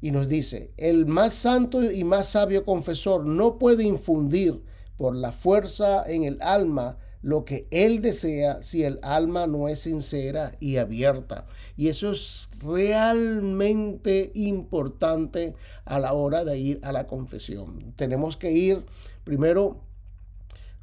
Y 0.00 0.10
nos 0.10 0.26
dice, 0.26 0.72
el 0.78 1.04
más 1.04 1.34
santo 1.34 1.82
y 1.92 2.02
más 2.02 2.28
sabio 2.28 2.64
confesor 2.64 3.26
no 3.26 3.58
puede 3.58 3.84
infundir 3.84 4.62
por 4.96 5.14
la 5.14 5.30
fuerza 5.30 6.02
en 6.10 6.24
el 6.24 6.40
alma 6.40 6.96
lo 7.20 7.44
que 7.44 7.68
él 7.70 8.00
desea 8.00 8.62
si 8.62 8.84
el 8.84 8.98
alma 9.02 9.46
no 9.46 9.68
es 9.68 9.80
sincera 9.80 10.56
y 10.60 10.78
abierta. 10.78 11.46
Y 11.76 11.88
eso 11.88 12.12
es 12.12 12.48
realmente 12.60 14.32
importante 14.34 15.54
a 15.84 15.98
la 16.00 16.14
hora 16.14 16.42
de 16.42 16.58
ir 16.58 16.80
a 16.82 16.90
la 16.90 17.06
confesión. 17.06 17.92
Tenemos 17.96 18.38
que 18.38 18.50
ir 18.50 18.86
primero 19.24 19.82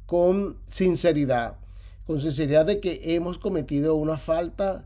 con 0.06 0.56
sinceridad 0.66 1.56
con 2.10 2.20
sinceridad 2.20 2.66
de 2.66 2.80
que 2.80 3.14
hemos 3.14 3.38
cometido 3.38 3.94
una 3.94 4.16
falta 4.16 4.84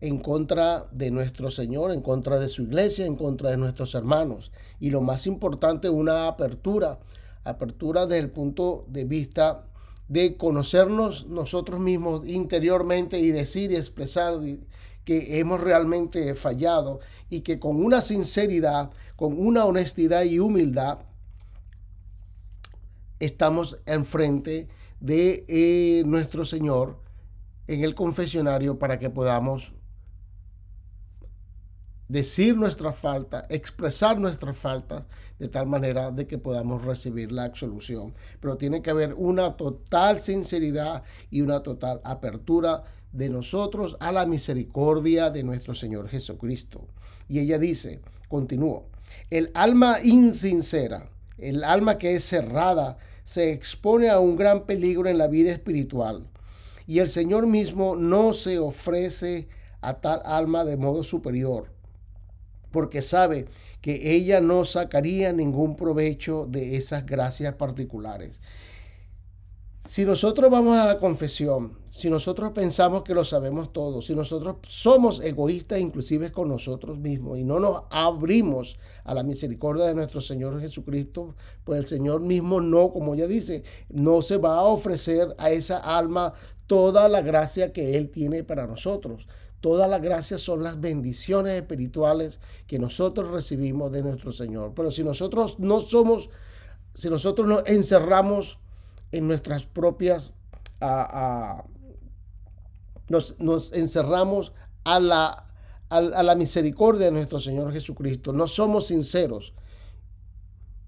en 0.00 0.18
contra 0.18 0.88
de 0.90 1.12
nuestro 1.12 1.52
Señor, 1.52 1.92
en 1.92 2.02
contra 2.02 2.40
de 2.40 2.48
su 2.48 2.62
iglesia, 2.62 3.06
en 3.06 3.14
contra 3.14 3.50
de 3.50 3.56
nuestros 3.56 3.94
hermanos. 3.94 4.50
Y 4.80 4.90
lo 4.90 5.00
más 5.00 5.28
importante, 5.28 5.88
una 5.88 6.26
apertura, 6.26 6.98
apertura 7.44 8.06
desde 8.06 8.18
el 8.18 8.30
punto 8.30 8.84
de 8.88 9.04
vista 9.04 9.66
de 10.08 10.36
conocernos 10.36 11.28
nosotros 11.28 11.78
mismos 11.78 12.26
interiormente 12.26 13.20
y 13.20 13.30
decir 13.30 13.70
y 13.70 13.76
expresar 13.76 14.34
que 15.04 15.38
hemos 15.38 15.60
realmente 15.60 16.34
fallado 16.34 16.98
y 17.30 17.42
que 17.42 17.60
con 17.60 17.76
una 17.76 18.02
sinceridad, 18.02 18.90
con 19.14 19.38
una 19.38 19.66
honestidad 19.66 20.24
y 20.24 20.40
humildad, 20.40 20.98
estamos 23.20 23.78
enfrente 23.86 24.66
de 25.00 25.44
eh, 25.48 26.02
nuestro 26.06 26.44
Señor 26.44 27.00
en 27.66 27.84
el 27.84 27.94
confesionario 27.94 28.78
para 28.78 28.98
que 28.98 29.10
podamos 29.10 29.72
decir 32.08 32.56
nuestra 32.56 32.92
falta, 32.92 33.44
expresar 33.48 34.18
nuestras 34.18 34.56
faltas 34.56 35.04
de 35.38 35.48
tal 35.48 35.66
manera 35.66 36.10
de 36.10 36.26
que 36.26 36.38
podamos 36.38 36.84
recibir 36.84 37.32
la 37.32 37.44
absolución. 37.44 38.14
Pero 38.40 38.56
tiene 38.56 38.82
que 38.82 38.90
haber 38.90 39.14
una 39.14 39.56
total 39.56 40.20
sinceridad 40.20 41.02
y 41.30 41.40
una 41.40 41.62
total 41.62 42.00
apertura 42.04 42.84
de 43.12 43.28
nosotros 43.28 43.96
a 44.00 44.12
la 44.12 44.26
misericordia 44.26 45.30
de 45.30 45.42
nuestro 45.42 45.74
Señor 45.74 46.08
Jesucristo. 46.08 46.86
Y 47.28 47.40
ella 47.40 47.58
dice, 47.58 48.00
continúo, 48.28 48.86
el 49.30 49.50
alma 49.54 49.96
insincera, 50.02 51.10
el 51.38 51.64
alma 51.64 51.98
que 51.98 52.14
es 52.14 52.24
cerrada, 52.24 52.98
se 53.26 53.50
expone 53.50 54.08
a 54.08 54.20
un 54.20 54.36
gran 54.36 54.66
peligro 54.66 55.08
en 55.08 55.18
la 55.18 55.26
vida 55.26 55.50
espiritual. 55.50 56.28
Y 56.86 57.00
el 57.00 57.08
Señor 57.08 57.48
mismo 57.48 57.96
no 57.96 58.32
se 58.32 58.60
ofrece 58.60 59.48
a 59.80 59.94
tal 59.94 60.22
alma 60.24 60.64
de 60.64 60.76
modo 60.76 61.02
superior, 61.02 61.72
porque 62.70 63.02
sabe 63.02 63.46
que 63.80 64.14
ella 64.14 64.40
no 64.40 64.64
sacaría 64.64 65.32
ningún 65.32 65.74
provecho 65.74 66.46
de 66.48 66.76
esas 66.76 67.04
gracias 67.04 67.52
particulares. 67.56 68.40
Si 69.88 70.04
nosotros 70.04 70.48
vamos 70.48 70.78
a 70.78 70.86
la 70.86 71.00
confesión 71.00 71.76
si 71.96 72.10
nosotros 72.10 72.52
pensamos 72.52 73.04
que 73.04 73.14
lo 73.14 73.24
sabemos 73.24 73.72
todo, 73.72 74.02
si 74.02 74.14
nosotros 74.14 74.56
somos 74.68 75.18
egoístas 75.20 75.80
inclusive 75.80 76.30
con 76.30 76.46
nosotros 76.46 76.98
mismos 76.98 77.38
y 77.38 77.44
no 77.44 77.58
nos 77.58 77.84
abrimos 77.88 78.78
a 79.04 79.14
la 79.14 79.22
misericordia 79.22 79.86
de 79.86 79.94
nuestro 79.94 80.20
Señor 80.20 80.60
Jesucristo, 80.60 81.36
pues 81.64 81.80
el 81.80 81.86
Señor 81.86 82.20
mismo 82.20 82.60
no, 82.60 82.92
como 82.92 83.14
ella 83.14 83.26
dice, 83.26 83.64
no 83.88 84.20
se 84.20 84.36
va 84.36 84.56
a 84.56 84.64
ofrecer 84.64 85.34
a 85.38 85.50
esa 85.50 85.78
alma 85.78 86.34
toda 86.66 87.08
la 87.08 87.22
gracia 87.22 87.72
que 87.72 87.96
Él 87.96 88.10
tiene 88.10 88.44
para 88.44 88.66
nosotros. 88.66 89.26
Todas 89.62 89.88
las 89.88 90.02
gracias 90.02 90.42
son 90.42 90.62
las 90.62 90.78
bendiciones 90.78 91.54
espirituales 91.54 92.40
que 92.66 92.78
nosotros 92.78 93.30
recibimos 93.30 93.90
de 93.90 94.02
nuestro 94.02 94.32
Señor. 94.32 94.74
Pero 94.76 94.90
si 94.90 95.02
nosotros 95.02 95.58
no 95.60 95.80
somos, 95.80 96.28
si 96.92 97.08
nosotros 97.08 97.48
nos 97.48 97.66
encerramos 97.66 98.58
en 99.12 99.26
nuestras 99.26 99.64
propias... 99.64 100.34
nos, 103.08 103.72
encerramos 103.72 104.52
a 104.84 105.00
la, 105.00 105.46
a, 105.88 106.00
la 106.00 106.34
misericordia 106.34 107.06
de 107.06 107.12
nuestro 107.12 107.40
Señor 107.40 107.72
Jesucristo. 107.72 108.32
No 108.32 108.48
somos 108.48 108.88
sinceros. 108.88 109.52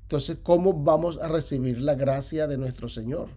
Entonces, 0.02 0.38
¿cómo 0.42 0.72
vamos 0.72 1.18
a 1.18 1.28
recibir 1.28 1.80
la 1.80 1.94
gracia 1.94 2.46
de 2.46 2.56
nuestro 2.56 2.88
Señor? 2.88 3.28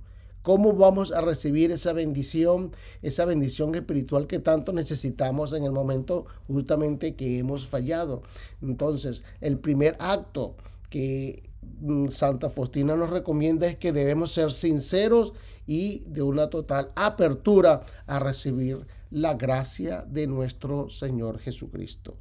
¿Cómo 0.42 0.74
vamos 0.74 1.12
a 1.12 1.22
recibir 1.22 1.70
esa 1.72 1.94
bendición, 1.94 2.72
esa 3.04 3.26
bendición 3.26 3.76
espiritual 3.76 4.26
que 4.26 4.40
tanto 4.40 4.74
necesitamos 4.74 5.54
en 5.54 5.66
el 5.66 5.72
momento 5.72 6.26
justamente 6.48 7.16
que 7.16 7.38
hemos 7.38 7.68
fallado? 7.68 8.24
Entonces, 8.62 9.24
el 9.40 9.60
primer 9.60 9.98
acto 10.00 10.56
que 10.90 11.52
mm, 11.82 12.08
Santa 12.08 12.50
Faustina 12.50 12.96
nos 12.96 13.12
recomienda 13.12 13.68
es 13.68 13.78
que 13.78 13.92
debemos 13.92 14.32
ser 14.32 14.52
sinceros 14.52 15.34
y 15.72 16.04
de 16.06 16.22
una 16.22 16.50
total 16.50 16.92
apertura 16.98 17.86
a 18.06 18.20
recibir 18.20 18.86
la 19.10 19.36
gracia 19.36 20.04
de 20.06 20.28
nuestro 20.28 20.90
Señor 20.90 21.40
Jesucristo. 21.40 22.18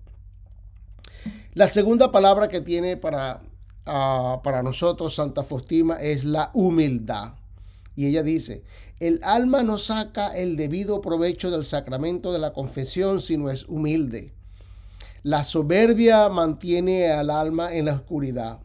La 1.55 1.67
segunda 1.67 2.13
palabra 2.13 2.47
que 2.47 2.61
tiene 2.61 2.97
para, 2.97 3.43
ah, 3.87 4.41
para 4.45 4.63
nosotros 4.63 5.17
Santa 5.17 5.43
Faustina 5.43 5.97
es 5.97 6.23
la 6.23 6.53
humildad. 6.55 7.33
Y 7.97 8.07
ella 8.07 8.23
dice, 8.23 8.63
el 9.01 9.19
alma 9.25 9.65
no 9.65 9.79
saca 9.79 10.37
el 10.37 10.57
debido 10.57 11.01
provecho 11.01 11.51
del 11.51 11.65
sacramento 11.65 12.33
de 12.33 12.39
la 12.39 12.53
confesión 12.53 13.21
si 13.21 13.37
no 13.37 13.51
es 13.51 13.69
humilde. 13.69 14.33
La 15.25 15.43
soberbia 15.43 16.29
mantiene 16.29 17.11
al 17.11 17.31
alma 17.31 17.75
en 17.75 17.87
la 17.87 17.95
oscuridad 17.95 18.61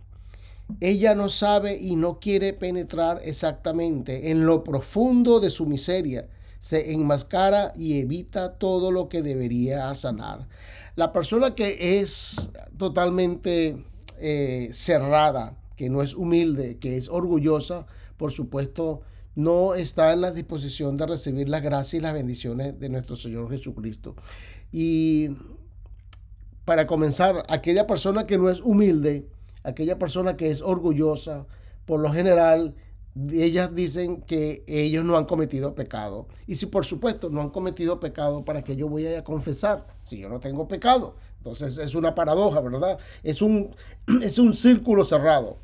ella 0.80 1.16
no 1.16 1.30
sabe 1.30 1.78
y 1.78 1.96
no 1.96 2.20
quiere 2.20 2.54
penetrar 2.54 3.22
exactamente 3.24 4.32
en 4.32 4.46
lo 4.46 4.64
profundo 4.64 5.40
de 5.40 5.50
su 5.50 5.66
miseria. 5.66 6.28
Se 6.60 6.94
enmascara 6.94 7.74
y 7.76 8.00
evita 8.00 8.54
todo 8.58 8.92
lo 8.92 9.08
que 9.08 9.22
debería 9.22 9.94
sanar. 9.94 10.48
La 10.96 11.14
persona 11.14 11.54
que 11.54 12.00
es 12.00 12.52
totalmente 12.78 13.86
eh, 14.18 14.70
cerrada, 14.74 15.58
que 15.76 15.90
no 15.90 16.02
es 16.02 16.16
humilde, 16.16 16.78
que 16.80 16.98
es 16.98 17.10
orgullosa, 17.10 17.86
por 18.18 18.32
supuesto, 18.32 19.02
no 19.36 19.76
está 19.76 20.14
en 20.14 20.22
la 20.22 20.32
disposición 20.32 20.98
de 20.98 21.06
recibir 21.06 21.50
las 21.50 21.62
gracias 21.62 21.96
y 21.96 22.00
las 22.00 22.14
bendiciones 22.14 22.80
de 22.80 22.90
nuestro 22.90 23.18
Señor 23.18 23.50
Jesucristo. 23.50 24.16
Y 24.72 25.32
para 26.64 26.88
comenzar, 26.88 27.44
aquella 27.50 27.86
persona 27.86 28.26
que 28.26 28.38
no 28.38 28.50
es 28.50 28.62
humilde, 28.62 29.28
aquella 29.66 29.98
persona 30.00 30.38
que 30.38 30.50
es 30.50 30.62
orgullosa, 30.62 31.46
por 31.86 32.00
lo 32.00 32.12
general, 32.12 32.76
ellas 33.32 33.74
dicen 33.74 34.22
que 34.22 34.64
ellos 34.68 35.06
no 35.06 35.18
han 35.18 35.26
cometido 35.26 35.76
pecado. 35.76 36.28
Y 36.48 36.56
si 36.56 36.66
por 36.66 36.86
supuesto 36.86 37.30
no 37.30 37.42
han 37.42 37.50
cometido 37.50 38.00
pecado, 38.00 38.44
¿para 38.44 38.64
qué 38.64 38.76
yo 38.76 38.90
voy 38.90 39.08
a 39.08 39.24
confesar? 39.24 39.88
Si 40.06 40.18
yo 40.18 40.30
no 40.30 40.40
tengo 40.40 40.68
pecado. 40.68 41.16
Entonces 41.38 41.78
es 41.78 41.96
una 41.96 42.16
paradoja, 42.16 42.60
¿verdad? 42.60 42.98
Es 43.24 43.42
un, 43.42 43.76
es 44.22 44.40
un 44.40 44.54
círculo 44.54 45.06
cerrado. 45.06 45.60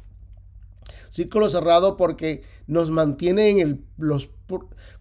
Círculo 1.11 1.49
cerrado 1.49 1.97
porque 1.97 2.41
nos 2.67 2.89
mantiene 2.89 3.49
en 3.49 3.59
el, 3.59 3.85
los, 3.97 4.29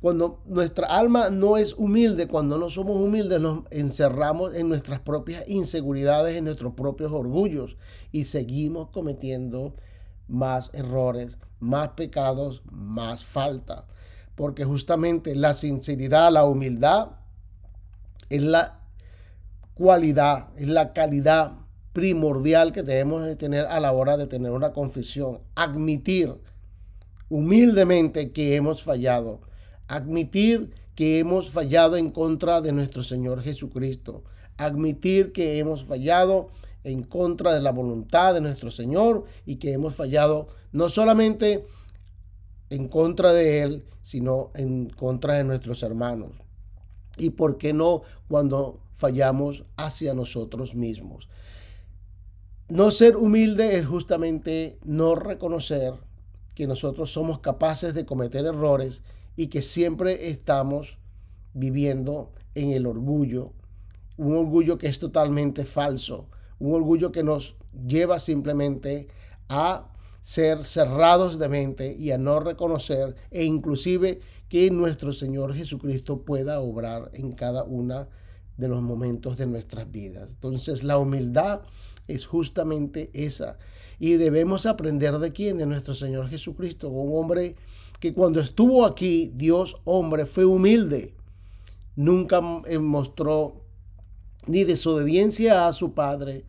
cuando 0.01 0.43
nuestra 0.45 0.89
alma 0.89 1.31
no 1.31 1.57
es 1.57 1.73
humilde, 1.75 2.27
cuando 2.27 2.59
no 2.59 2.69
somos 2.69 2.97
humildes, 2.97 3.41
nos 3.41 3.63
encerramos 3.71 4.57
en 4.57 4.69
nuestras 4.69 4.99
propias 5.01 5.49
inseguridades, 5.49 6.37
en 6.37 6.45
nuestros 6.45 6.75
propios 6.75 7.13
orgullos 7.13 7.77
y 8.11 8.25
seguimos 8.25 8.91
cometiendo 8.91 9.77
más 10.27 10.71
errores, 10.73 11.39
más 11.61 11.91
pecados, 11.91 12.63
más 12.73 13.25
falta. 13.25 13.87
Porque 14.35 14.65
justamente 14.65 15.37
la 15.37 15.55
sinceridad, 15.55 16.33
la 16.33 16.45
humildad 16.45 17.11
es 18.31 18.43
la 18.43 18.81
cualidad, 19.75 20.49
es 20.57 20.67
la 20.67 20.93
calidad 20.93 21.53
primordial 21.93 22.73
que 22.73 22.83
debemos 22.83 23.25
de 23.25 23.37
tener 23.37 23.67
a 23.67 23.81
la 23.81 23.93
hora 23.93 24.17
de 24.17 24.27
tener 24.27 24.53
una 24.53 24.73
confesión. 24.73 25.41
Admitir 25.55 26.35
humildemente 27.29 28.33
que 28.33 28.57
hemos 28.57 28.83
fallado. 28.83 29.41
Admitir 29.89 30.73
que 30.95 31.19
hemos 31.19 31.51
fallado 31.51 31.97
en 31.97 32.11
contra 32.11 32.61
de 32.61 32.73
nuestro 32.73 33.03
Señor 33.03 33.43
Jesucristo. 33.43 34.25
Admitir 34.57 35.33
que 35.33 35.59
hemos 35.59 35.85
fallado 35.85 36.49
en 36.85 37.03
contra 37.03 37.55
de 37.55 37.61
la 37.61 37.73
voluntad 37.73 38.35
de 38.35 38.41
nuestro 38.41 38.71
Señor 38.71 39.25
y 39.47 39.57
que 39.57 39.73
hemos 39.73 39.95
fallado 39.95 40.49
no 40.73 40.89
solamente 40.89 41.67
en 42.71 42.89
contra 42.89 43.33
de 43.33 43.63
Él, 43.63 43.85
sino 44.03 44.51
en 44.55 44.91
contra 44.91 45.35
de 45.35 45.45
nuestros 45.45 45.83
hermanos. 45.83 46.31
Y 47.19 47.31
por 47.31 47.59
qué 47.59 47.73
no 47.73 48.03
cuando 48.29 48.81
fallamos 48.95 49.65
hacia 49.77 50.15
nosotros 50.15 50.75
mismos. 50.75 51.29
No 52.71 52.93
ser 52.93 53.17
humilde 53.17 53.79
es 53.79 53.87
justamente 53.87 54.79
no 54.85 55.17
reconocer 55.17 55.95
que 56.55 56.69
nosotros 56.69 57.13
somos 57.13 57.41
capaces 57.41 57.95
de 57.95 58.07
cometer 58.07 58.47
errores 58.47 59.03
y 59.35 59.49
que 59.49 59.61
siempre 59.61 60.29
estamos 60.29 60.97
viviendo 61.53 62.31
en 62.55 62.71
el 62.71 62.87
orgullo, 62.87 63.55
un 64.17 64.37
orgullo 64.37 64.79
que 64.79 64.87
es 64.87 65.01
totalmente 65.01 65.65
falso, 65.65 66.29
un 66.61 66.73
orgullo 66.73 67.11
que 67.11 67.25
nos 67.25 67.57
lleva 67.89 68.21
simplemente 68.21 69.09
a 69.49 69.89
ser 70.21 70.63
cerrados 70.63 71.41
de 71.41 71.49
mente 71.49 71.97
y 71.99 72.13
a 72.13 72.19
no 72.19 72.39
reconocer 72.39 73.17
e 73.33 73.43
inclusive 73.43 74.21
que 74.49 74.71
nuestro 74.71 75.13
Señor 75.13 75.57
Jesucristo 75.57 76.23
pueda 76.23 76.61
obrar 76.61 77.11
en 77.15 77.33
cada 77.33 77.65
una 77.65 78.07
de 78.57 78.69
los 78.69 78.81
momentos 78.81 79.39
de 79.39 79.47
nuestras 79.47 79.91
vidas. 79.91 80.31
Entonces 80.31 80.85
la 80.85 80.99
humildad 80.99 81.63
es 82.15 82.27
justamente 82.27 83.11
esa. 83.13 83.59
Y 83.99 84.15
debemos 84.15 84.67
aprender 84.67 85.19
de 85.19 85.33
quién, 85.33 85.59
de 85.59 85.67
nuestro 85.67 85.95
Señor 85.95 86.29
Jesucristo, 86.29 86.89
un 86.89 87.19
hombre 87.19 87.57
que 88.01 88.15
cuando 88.15 88.41
estuvo 88.41 88.87
aquí, 88.87 89.31
Dios 89.35 89.77
hombre, 89.85 90.25
fue 90.25 90.47
humilde. 90.47 91.15
Nunca 91.97 92.41
mostró 92.41 93.61
ni 94.47 94.65
desobediencia 94.65 95.67
a 95.67 95.73
su 95.73 95.93
Padre. 95.93 96.47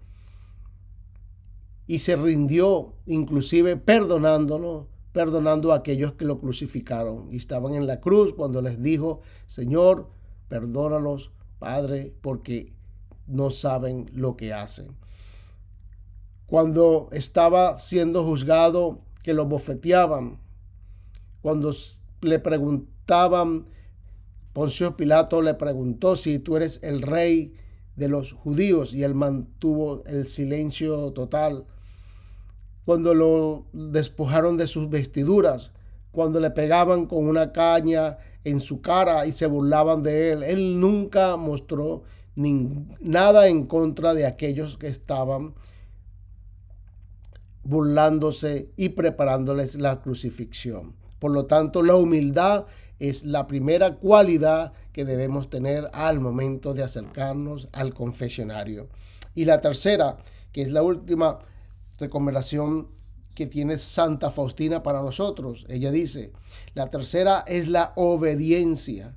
Y 1.88 2.00
se 2.00 2.16
rindió, 2.16 2.94
inclusive 3.06 3.76
perdonándonos, 3.76 4.86
perdonando 5.12 5.74
a 5.74 5.78
aquellos 5.78 6.14
que 6.14 6.24
lo 6.24 6.40
crucificaron. 6.40 7.28
Y 7.32 7.36
estaban 7.36 7.74
en 7.74 7.86
la 7.86 8.00
cruz 8.00 8.34
cuando 8.34 8.62
les 8.62 8.82
dijo, 8.82 9.20
Señor, 9.46 10.08
perdónalos, 10.48 11.32
Padre, 11.60 12.14
porque 12.22 12.72
no 13.28 13.50
saben 13.50 14.10
lo 14.14 14.38
que 14.38 14.54
hacen 14.54 14.96
cuando 16.52 17.08
estaba 17.14 17.78
siendo 17.78 18.26
juzgado, 18.26 19.00
que 19.24 19.34
lo 19.34 19.46
bofeteaban, 19.46 20.38
cuando 21.42 21.72
le 22.20 22.40
preguntaban, 22.40 23.68
Poncio 24.52 24.98
Pilato 24.98 25.42
le 25.42 25.54
preguntó 25.54 26.18
si 26.18 26.40
tú 26.40 26.58
eres 26.58 26.84
el 26.84 27.04
rey 27.04 27.54
de 27.96 28.10
los 28.10 28.34
judíos 28.34 28.94
y 28.94 29.04
él 29.04 29.16
mantuvo 29.16 30.04
el 30.06 30.28
silencio 30.28 31.14
total. 31.14 31.64
Cuando 32.84 33.14
lo 33.14 33.64
despojaron 33.72 34.58
de 34.58 34.68
sus 34.68 34.90
vestiduras, 34.90 35.72
cuando 36.12 36.42
le 36.42 36.52
pegaban 36.52 37.06
con 37.06 37.30
una 37.30 37.54
caña 37.54 38.18
en 38.44 38.60
su 38.60 38.82
cara 38.82 39.26
y 39.26 39.32
se 39.32 39.46
burlaban 39.46 40.04
de 40.04 40.34
él, 40.34 40.44
él 40.44 40.82
nunca 40.82 41.38
mostró 41.38 42.04
nada 42.36 43.48
en 43.48 43.68
contra 43.68 44.14
de 44.14 44.26
aquellos 44.26 44.78
que 44.78 44.88
estaban 44.88 45.54
burlándose 47.72 48.70
y 48.76 48.90
preparándoles 48.90 49.76
la 49.76 50.02
crucifixión. 50.02 50.94
Por 51.20 51.32
lo 51.32 51.46
tanto, 51.46 51.82
la 51.82 51.96
humildad 51.96 52.66
es 53.00 53.24
la 53.24 53.48
primera 53.48 53.96
cualidad 53.96 54.74
que 54.92 55.06
debemos 55.06 55.50
tener 55.50 55.90
al 55.94 56.20
momento 56.20 56.74
de 56.74 56.84
acercarnos 56.84 57.70
al 57.72 57.94
confesionario. 57.94 58.90
Y 59.36 59.46
la 59.46 59.62
tercera, 59.62 60.18
que 60.52 60.64
es 60.64 60.72
la 60.72 60.84
última 60.84 61.40
recomendación 61.98 62.90
que 63.36 63.48
tiene 63.48 63.78
Santa 63.78 64.32
Faustina 64.32 64.84
para 64.84 65.02
nosotros. 65.02 65.66
Ella 65.70 65.92
dice, 65.92 66.34
la 66.74 66.90
tercera 66.90 67.46
es 67.48 67.70
la 67.70 67.94
obediencia. 67.96 69.16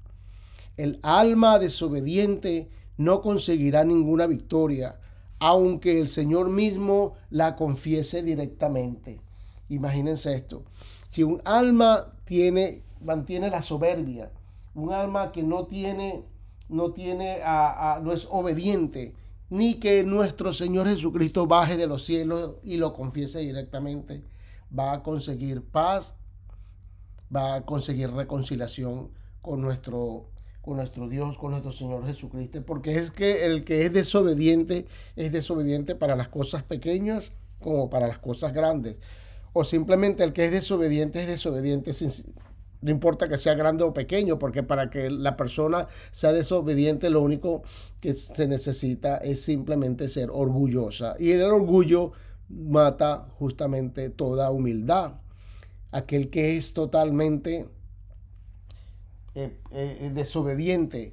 El 0.76 1.00
alma 1.02 1.58
desobediente 1.58 2.70
no 2.98 3.20
conseguirá 3.20 3.82
ninguna 3.82 4.28
victoria, 4.28 5.00
aunque 5.46 6.00
el 6.00 6.08
Señor 6.08 6.48
mismo 6.48 7.16
la 7.28 7.54
confiese 7.54 8.22
directamente. 8.22 9.20
Imagínense 9.68 10.34
esto. 10.34 10.64
Si 11.10 11.22
un 11.22 11.42
alma 11.44 12.14
tiene, 12.24 12.82
mantiene 13.02 13.50
la 13.50 13.60
soberbia, 13.60 14.32
un 14.74 14.94
alma 14.94 15.32
que 15.32 15.42
no 15.42 15.66
tiene, 15.66 16.24
no 16.70 16.92
tiene, 16.92 17.40
no 18.00 18.12
es 18.14 18.26
obediente, 18.30 19.14
ni 19.50 19.74
que 19.74 20.02
nuestro 20.02 20.54
Señor 20.54 20.88
Jesucristo 20.88 21.46
baje 21.46 21.76
de 21.76 21.88
los 21.88 22.06
cielos 22.06 22.54
y 22.62 22.78
lo 22.78 22.94
confiese 22.94 23.40
directamente, 23.40 24.24
va 24.76 24.94
a 24.94 25.02
conseguir 25.02 25.62
paz, 25.62 26.14
va 27.34 27.56
a 27.56 27.66
conseguir 27.66 28.10
reconciliación 28.10 29.10
con 29.42 29.60
nuestro 29.60 30.30
con 30.64 30.78
nuestro 30.78 31.08
Dios, 31.08 31.36
con 31.36 31.50
nuestro 31.50 31.72
Señor 31.72 32.06
Jesucristo, 32.06 32.62
porque 32.64 32.96
es 32.96 33.10
que 33.10 33.44
el 33.44 33.64
que 33.64 33.84
es 33.84 33.92
desobediente 33.92 34.86
es 35.14 35.30
desobediente 35.30 35.94
para 35.94 36.16
las 36.16 36.28
cosas 36.28 36.62
pequeñas 36.62 37.32
como 37.60 37.90
para 37.90 38.08
las 38.08 38.18
cosas 38.18 38.52
grandes. 38.52 38.96
O 39.52 39.64
simplemente 39.64 40.24
el 40.24 40.32
que 40.32 40.46
es 40.46 40.50
desobediente 40.50 41.20
es 41.20 41.28
desobediente 41.28 41.92
sin, 41.92 42.10
no 42.80 42.90
importa 42.90 43.28
que 43.28 43.36
sea 43.36 43.54
grande 43.54 43.84
o 43.84 43.94
pequeño, 43.94 44.38
porque 44.38 44.62
para 44.62 44.90
que 44.90 45.10
la 45.10 45.36
persona 45.36 45.88
sea 46.10 46.32
desobediente 46.32 47.08
lo 47.08 47.22
único 47.22 47.62
que 48.00 48.14
se 48.14 48.46
necesita 48.46 49.18
es 49.18 49.42
simplemente 49.42 50.08
ser 50.08 50.30
orgullosa. 50.30 51.14
Y 51.18 51.30
el 51.30 51.42
orgullo 51.42 52.12
mata 52.48 53.26
justamente 53.38 54.10
toda 54.10 54.50
humildad. 54.50 55.14
Aquel 55.92 56.28
que 56.28 56.56
es 56.56 56.74
totalmente 56.74 57.68
eh, 59.36 59.58
eh, 59.72 60.12
desobediente, 60.14 61.12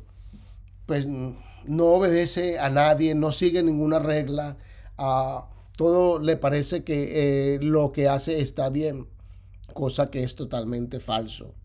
pues 0.86 1.07
no 1.07 1.86
obedece 1.86 2.60
a 2.60 2.69
nadie, 2.69 3.15
no 3.15 3.31
sigue 3.31 3.63
ninguna 3.63 3.97
regla, 3.97 4.57
a 4.95 5.49
todo 5.75 6.19
le 6.19 6.38
parece 6.38 6.84
que 6.84 7.55
eh, 7.55 7.60
lo 7.63 7.91
que 7.91 8.07
hace 8.07 8.39
está 8.39 8.69
bien, 8.69 9.07
cosa 9.73 10.12
que 10.12 10.23
es 10.23 10.36
totalmente 10.36 10.99
falso. 10.99 11.55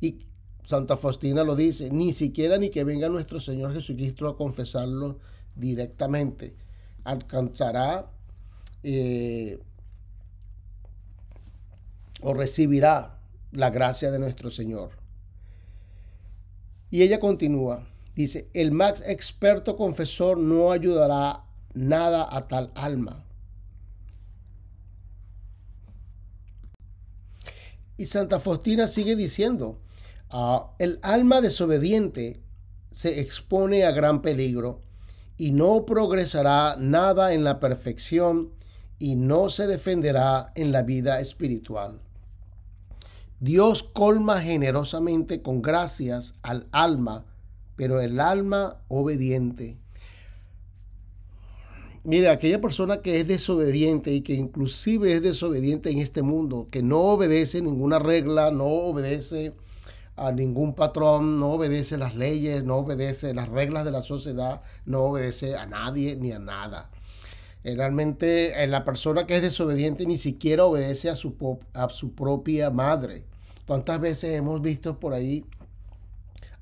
Y 0.00 0.20
Santa 0.64 0.96
Faustina 0.96 1.42
lo 1.42 1.56
dice, 1.56 1.90
ni 1.90 2.12
siquiera 2.12 2.56
ni 2.56 2.70
que 2.70 2.84
venga 2.84 3.08
nuestro 3.08 3.40
Señor 3.40 3.74
Jesucristo 3.74 4.28
a 4.28 4.36
confesarlo 4.36 5.18
directamente, 5.56 6.54
alcanzará 7.02 8.08
o 12.22 12.34
recibirá 12.34 13.18
la 13.50 13.70
gracia 13.70 14.12
de 14.12 14.20
nuestro 14.20 14.50
Señor. 14.52 15.03
Y 16.94 17.02
ella 17.02 17.18
continúa, 17.18 17.88
dice, 18.14 18.48
el 18.54 18.70
más 18.70 19.02
experto 19.04 19.76
confesor 19.76 20.38
no 20.38 20.70
ayudará 20.70 21.42
nada 21.72 22.28
a 22.30 22.46
tal 22.46 22.70
alma. 22.76 23.24
Y 27.96 28.06
Santa 28.06 28.38
Faustina 28.38 28.86
sigue 28.86 29.16
diciendo, 29.16 29.80
ah, 30.30 30.70
el 30.78 31.00
alma 31.02 31.40
desobediente 31.40 32.40
se 32.92 33.18
expone 33.18 33.82
a 33.82 33.90
gran 33.90 34.22
peligro 34.22 34.80
y 35.36 35.50
no 35.50 35.86
progresará 35.86 36.76
nada 36.78 37.34
en 37.34 37.42
la 37.42 37.58
perfección 37.58 38.52
y 39.00 39.16
no 39.16 39.50
se 39.50 39.66
defenderá 39.66 40.52
en 40.54 40.70
la 40.70 40.82
vida 40.82 41.18
espiritual. 41.18 42.03
Dios 43.44 43.82
colma 43.82 44.40
generosamente 44.40 45.42
con 45.42 45.60
gracias 45.60 46.34
al 46.40 46.66
alma, 46.72 47.26
pero 47.76 48.00
el 48.00 48.18
alma 48.18 48.78
obediente. 48.88 49.76
Mira, 52.04 52.32
aquella 52.32 52.62
persona 52.62 53.02
que 53.02 53.20
es 53.20 53.28
desobediente 53.28 54.12
y 54.12 54.22
que 54.22 54.32
inclusive 54.32 55.12
es 55.12 55.20
desobediente 55.20 55.90
en 55.90 55.98
este 55.98 56.22
mundo, 56.22 56.68
que 56.70 56.82
no 56.82 57.00
obedece 57.00 57.60
ninguna 57.60 57.98
regla, 57.98 58.50
no 58.50 58.64
obedece 58.64 59.52
a 60.16 60.32
ningún 60.32 60.74
patrón, 60.74 61.38
no 61.38 61.52
obedece 61.52 61.98
las 61.98 62.16
leyes, 62.16 62.64
no 62.64 62.76
obedece 62.76 63.34
las 63.34 63.50
reglas 63.50 63.84
de 63.84 63.90
la 63.90 64.00
sociedad, 64.00 64.62
no 64.86 65.02
obedece 65.02 65.54
a 65.54 65.66
nadie 65.66 66.16
ni 66.16 66.32
a 66.32 66.38
nada. 66.38 66.88
Eh, 67.62 67.74
realmente 67.76 68.64
eh, 68.64 68.66
la 68.68 68.86
persona 68.86 69.26
que 69.26 69.36
es 69.36 69.42
desobediente 69.42 70.06
ni 70.06 70.16
siquiera 70.16 70.64
obedece 70.64 71.10
a 71.10 71.14
su, 71.14 71.58
a 71.74 71.90
su 71.90 72.14
propia 72.14 72.70
madre. 72.70 73.33
¿Cuántas 73.66 74.00
veces 74.00 74.34
hemos 74.34 74.60
visto 74.60 75.00
por 75.00 75.14
ahí 75.14 75.44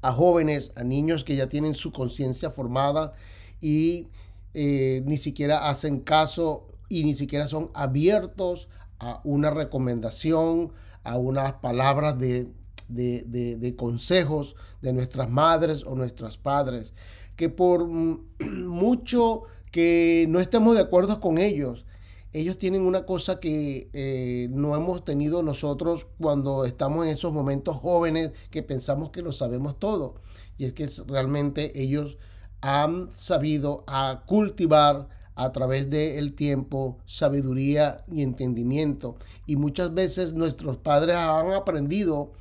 a 0.02 0.12
jóvenes, 0.12 0.72
a 0.76 0.84
niños 0.84 1.24
que 1.24 1.36
ya 1.36 1.48
tienen 1.48 1.74
su 1.74 1.92
conciencia 1.92 2.50
formada 2.50 3.12
y 3.60 4.08
eh, 4.54 5.02
ni 5.06 5.16
siquiera 5.16 5.68
hacen 5.68 6.00
caso 6.00 6.64
y 6.88 7.04
ni 7.04 7.14
siquiera 7.14 7.46
son 7.46 7.70
abiertos 7.74 8.68
a 8.98 9.20
una 9.24 9.50
recomendación, 9.50 10.72
a 11.04 11.16
unas 11.16 11.54
palabras 11.54 12.18
de, 12.18 12.48
de, 12.88 13.74
consejos 13.76 14.54
de 14.82 14.92
nuestras 14.92 15.30
madres 15.30 15.84
o 15.84 15.94
nuestros 15.94 16.36
padres, 16.36 16.92
que 17.36 17.48
por 17.48 17.86
mucho 17.86 19.44
que 19.70 20.26
no 20.28 20.38
estemos 20.38 20.76
de 20.76 20.82
acuerdo 20.82 21.20
con 21.20 21.38
ellos, 21.38 21.86
ellos 22.32 22.58
tienen 22.58 22.82
una 22.82 23.04
cosa 23.04 23.40
que 23.40 23.90
eh, 23.92 24.48
no 24.50 24.74
hemos 24.74 25.04
tenido 25.04 25.42
nosotros 25.42 26.06
cuando 26.18 26.64
estamos 26.64 27.04
en 27.04 27.12
esos 27.12 27.32
momentos 27.32 27.76
jóvenes 27.76 28.32
que 28.50 28.62
pensamos 28.62 29.10
que 29.10 29.22
lo 29.22 29.32
sabemos 29.32 29.78
todo. 29.78 30.14
Y 30.56 30.64
es 30.64 30.72
que 30.72 30.88
realmente 31.06 31.80
ellos 31.82 32.16
han 32.62 33.10
sabido 33.12 33.84
a 33.86 34.22
cultivar 34.26 35.08
a 35.34 35.52
través 35.52 35.90
del 35.90 36.34
tiempo 36.34 36.98
sabiduría 37.04 38.04
y 38.06 38.22
entendimiento. 38.22 39.16
Y 39.46 39.56
muchas 39.56 39.92
veces 39.92 40.32
nuestros 40.32 40.78
padres 40.78 41.16
han 41.16 41.52
aprendido 41.52 42.32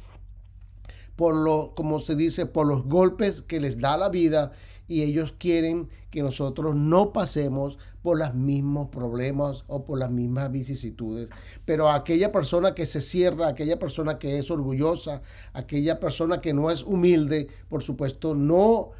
por 1.15 1.35
lo, 1.35 1.73
como 1.75 1.99
se 1.99 2.15
dice, 2.15 2.45
por 2.45 2.65
los 2.65 2.85
golpes 2.85 3.41
que 3.41 3.59
les 3.59 3.79
da 3.79 3.97
la 3.97 4.09
vida 4.09 4.53
y 4.91 5.03
ellos 5.03 5.33
quieren 5.37 5.87
que 6.09 6.21
nosotros 6.21 6.75
no 6.75 7.13
pasemos 7.13 7.77
por 8.01 8.19
los 8.19 8.33
mismos 8.33 8.89
problemas 8.89 9.63
o 9.67 9.85
por 9.85 9.97
las 9.97 10.11
mismas 10.11 10.51
vicisitudes. 10.51 11.29
Pero 11.63 11.89
aquella 11.89 12.33
persona 12.33 12.75
que 12.75 12.85
se 12.85 12.99
cierra, 12.99 13.47
aquella 13.47 13.79
persona 13.79 14.19
que 14.19 14.37
es 14.37 14.51
orgullosa, 14.51 15.21
aquella 15.53 16.01
persona 16.01 16.41
que 16.41 16.53
no 16.53 16.69
es 16.69 16.83
humilde, 16.83 17.47
por 17.69 17.81
supuesto, 17.81 18.35
no 18.35 18.91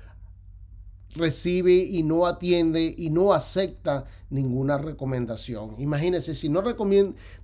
recibe 1.13 1.73
y 1.73 2.03
no 2.03 2.25
atiende 2.25 2.95
y 2.97 3.09
no 3.09 3.33
acepta 3.33 4.05
ninguna 4.29 4.77
recomendación. 4.77 5.75
Imagínense, 5.77 6.33
si 6.35 6.47
no, 6.47 6.63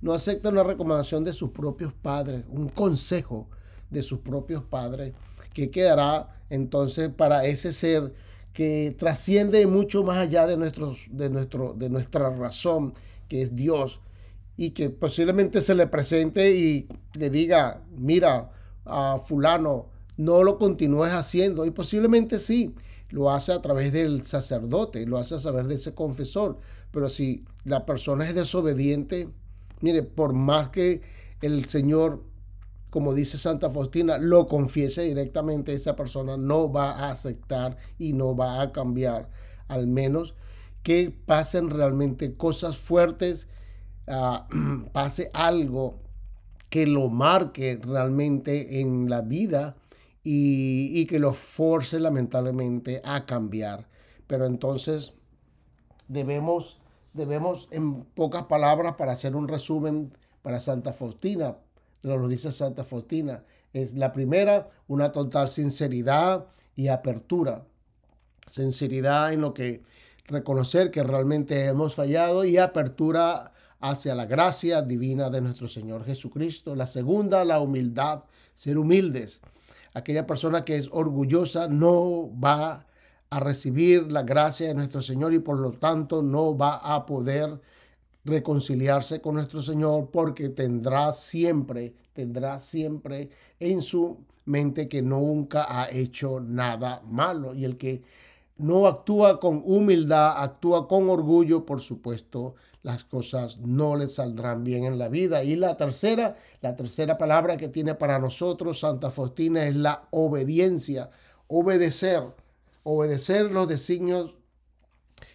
no 0.00 0.12
acepta 0.14 0.48
una 0.48 0.62
recomendación 0.62 1.22
de 1.22 1.34
sus 1.34 1.50
propios 1.50 1.92
padres, 1.92 2.44
un 2.48 2.70
consejo, 2.70 3.46
de 3.90 4.02
sus 4.02 4.20
propios 4.20 4.64
padres, 4.64 5.14
que 5.52 5.70
quedará 5.70 6.42
entonces 6.50 7.10
para 7.10 7.44
ese 7.46 7.72
ser 7.72 8.14
que 8.58 8.92
trasciende 8.98 9.64
mucho 9.68 10.02
más 10.02 10.18
allá 10.18 10.44
de, 10.44 10.56
nuestros, 10.56 11.06
de, 11.12 11.30
nuestro, 11.30 11.74
de 11.74 11.88
nuestra 11.88 12.28
razón, 12.30 12.92
que 13.28 13.40
es 13.40 13.54
Dios, 13.54 14.00
y 14.56 14.70
que 14.70 14.90
posiblemente 14.90 15.60
se 15.60 15.76
le 15.76 15.86
presente 15.86 16.56
y 16.56 16.88
le 17.14 17.30
diga, 17.30 17.84
mira, 17.96 18.50
a 18.84 19.18
fulano, 19.20 19.90
no 20.16 20.42
lo 20.42 20.58
continúes 20.58 21.12
haciendo, 21.12 21.66
y 21.66 21.70
posiblemente 21.70 22.40
sí, 22.40 22.74
lo 23.10 23.30
hace 23.30 23.52
a 23.52 23.62
través 23.62 23.92
del 23.92 24.26
sacerdote, 24.26 25.06
lo 25.06 25.18
hace 25.18 25.36
a 25.36 25.38
saber 25.38 25.68
de 25.68 25.76
ese 25.76 25.94
confesor, 25.94 26.58
pero 26.90 27.08
si 27.08 27.44
la 27.62 27.86
persona 27.86 28.26
es 28.26 28.34
desobediente, 28.34 29.28
mire, 29.82 30.02
por 30.02 30.32
más 30.32 30.70
que 30.70 31.02
el 31.42 31.66
Señor 31.66 32.24
como 32.90 33.14
dice 33.14 33.36
Santa 33.38 33.70
Faustina, 33.70 34.18
lo 34.18 34.46
confiese 34.46 35.02
directamente, 35.02 35.74
esa 35.74 35.94
persona 35.94 36.36
no 36.36 36.72
va 36.72 36.92
a 36.92 37.10
aceptar 37.10 37.76
y 37.98 38.12
no 38.12 38.34
va 38.34 38.62
a 38.62 38.72
cambiar. 38.72 39.30
Al 39.68 39.86
menos 39.86 40.34
que 40.82 41.10
pasen 41.10 41.70
realmente 41.70 42.36
cosas 42.36 42.78
fuertes, 42.78 43.48
ah, 44.06 44.48
pase 44.92 45.30
algo 45.34 46.00
que 46.70 46.86
lo 46.86 47.08
marque 47.08 47.78
realmente 47.82 48.80
en 48.80 49.08
la 49.08 49.22
vida 49.22 49.76
y, 50.22 50.90
y 50.98 51.06
que 51.06 51.18
lo 51.18 51.32
force 51.32 52.00
lamentablemente 52.00 53.02
a 53.04 53.26
cambiar. 53.26 53.88
Pero 54.26 54.46
entonces 54.46 55.14
debemos, 56.08 56.80
debemos 57.12 57.68
en 57.70 58.04
pocas 58.04 58.44
palabras, 58.44 58.94
para 58.96 59.12
hacer 59.12 59.36
un 59.36 59.48
resumen 59.48 60.12
para 60.42 60.60
Santa 60.60 60.92
Faustina, 60.92 61.56
lo 62.02 62.28
dice 62.28 62.52
Santa 62.52 62.84
Faustina. 62.84 63.44
Es 63.72 63.94
la 63.94 64.12
primera, 64.12 64.70
una 64.86 65.12
total 65.12 65.48
sinceridad 65.48 66.46
y 66.74 66.88
apertura. 66.88 67.64
Sinceridad 68.46 69.32
en 69.32 69.42
lo 69.42 69.52
que 69.54 69.82
reconocer 70.26 70.90
que 70.90 71.02
realmente 71.02 71.66
hemos 71.66 71.94
fallado 71.94 72.44
y 72.44 72.58
apertura 72.58 73.52
hacia 73.80 74.14
la 74.14 74.26
gracia 74.26 74.82
divina 74.82 75.30
de 75.30 75.40
nuestro 75.40 75.68
Señor 75.68 76.04
Jesucristo. 76.04 76.74
La 76.74 76.86
segunda, 76.86 77.44
la 77.44 77.60
humildad, 77.60 78.24
ser 78.54 78.78
humildes. 78.78 79.40
Aquella 79.94 80.26
persona 80.26 80.64
que 80.64 80.76
es 80.76 80.88
orgullosa 80.92 81.68
no 81.68 82.30
va 82.42 82.86
a 83.30 83.40
recibir 83.40 84.10
la 84.10 84.22
gracia 84.22 84.68
de 84.68 84.74
nuestro 84.74 85.02
Señor 85.02 85.34
y 85.34 85.38
por 85.38 85.58
lo 85.58 85.72
tanto 85.72 86.22
no 86.22 86.56
va 86.56 86.76
a 86.76 87.04
poder 87.04 87.60
reconciliarse 88.28 89.20
con 89.20 89.34
nuestro 89.34 89.62
Señor 89.62 90.10
porque 90.10 90.50
tendrá 90.50 91.12
siempre, 91.12 91.94
tendrá 92.12 92.58
siempre 92.60 93.30
en 93.58 93.82
su 93.82 94.18
mente 94.44 94.88
que 94.88 95.02
nunca 95.02 95.66
ha 95.68 95.90
hecho 95.90 96.40
nada 96.40 97.02
malo. 97.06 97.54
Y 97.54 97.64
el 97.64 97.76
que 97.76 98.02
no 98.56 98.86
actúa 98.86 99.40
con 99.40 99.62
humildad, 99.64 100.42
actúa 100.42 100.88
con 100.88 101.08
orgullo, 101.08 101.64
por 101.64 101.80
supuesto, 101.80 102.54
las 102.82 103.04
cosas 103.04 103.58
no 103.58 103.96
le 103.96 104.08
saldrán 104.08 104.64
bien 104.64 104.84
en 104.84 104.98
la 104.98 105.08
vida. 105.08 105.44
Y 105.44 105.56
la 105.56 105.76
tercera, 105.76 106.36
la 106.60 106.76
tercera 106.76 107.18
palabra 107.18 107.56
que 107.56 107.68
tiene 107.68 107.94
para 107.94 108.18
nosotros 108.18 108.80
Santa 108.80 109.10
Faustina 109.10 109.66
es 109.66 109.76
la 109.76 110.08
obediencia, 110.10 111.10
obedecer, 111.46 112.22
obedecer 112.82 113.50
los 113.50 113.68
designios 113.68 114.34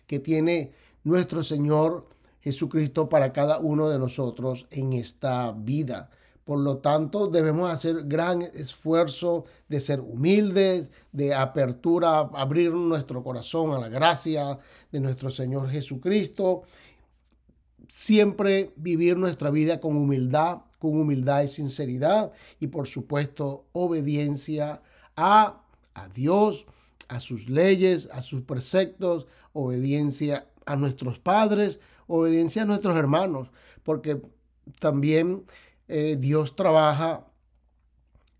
que 0.08 0.19
tiene 0.19 0.73
nuestro 1.03 1.43
Señor 1.43 2.12
Jesucristo 2.43 3.08
para 3.08 3.32
cada 3.32 3.60
uno 3.60 3.89
de 3.89 3.97
nosotros 3.97 4.67
en 4.69 4.93
esta 4.93 5.53
vida. 5.53 6.10
Por 6.43 6.60
lo 6.60 6.79
tanto, 6.79 7.27
debemos 7.27 7.71
hacer 7.71 8.03
gran 8.03 8.41
esfuerzo 8.41 9.45
de 9.69 9.79
ser 9.79 10.01
humildes, 10.01 10.91
de 11.13 11.34
apertura, 11.34 12.19
abrir 12.34 12.73
nuestro 12.73 13.23
corazón 13.23 13.71
a 13.71 13.79
la 13.79 13.88
gracia 13.88 14.60
de 14.91 14.99
nuestro 14.99 15.29
Señor 15.29 15.69
Jesucristo. 15.69 16.63
Siempre 17.88 18.73
vivir 18.75 19.15
nuestra 19.15 19.51
vida 19.51 19.79
con 19.79 19.95
humildad, 19.95 20.63
con 20.79 20.99
humildad 20.99 21.43
y 21.43 21.47
sinceridad 21.47 22.34
y 22.60 22.67
por 22.67 22.88
supuesto 22.88 23.67
obediencia 23.71 24.82
a, 25.15 25.63
a 25.93 26.10
Dios, 26.10 26.65
a 27.08 27.21
sus 27.21 27.49
leyes, 27.49 28.10
a 28.12 28.21
sus 28.21 28.41
preceptos, 28.41 29.27
obediencia 29.53 30.47
a 30.65 30.75
nuestros 30.75 31.19
padres, 31.19 31.79
obediencia 32.07 32.63
a 32.63 32.65
nuestros 32.65 32.95
hermanos, 32.97 33.49
porque 33.83 34.21
también 34.79 35.45
eh, 35.87 36.17
Dios 36.19 36.55
trabaja 36.55 37.27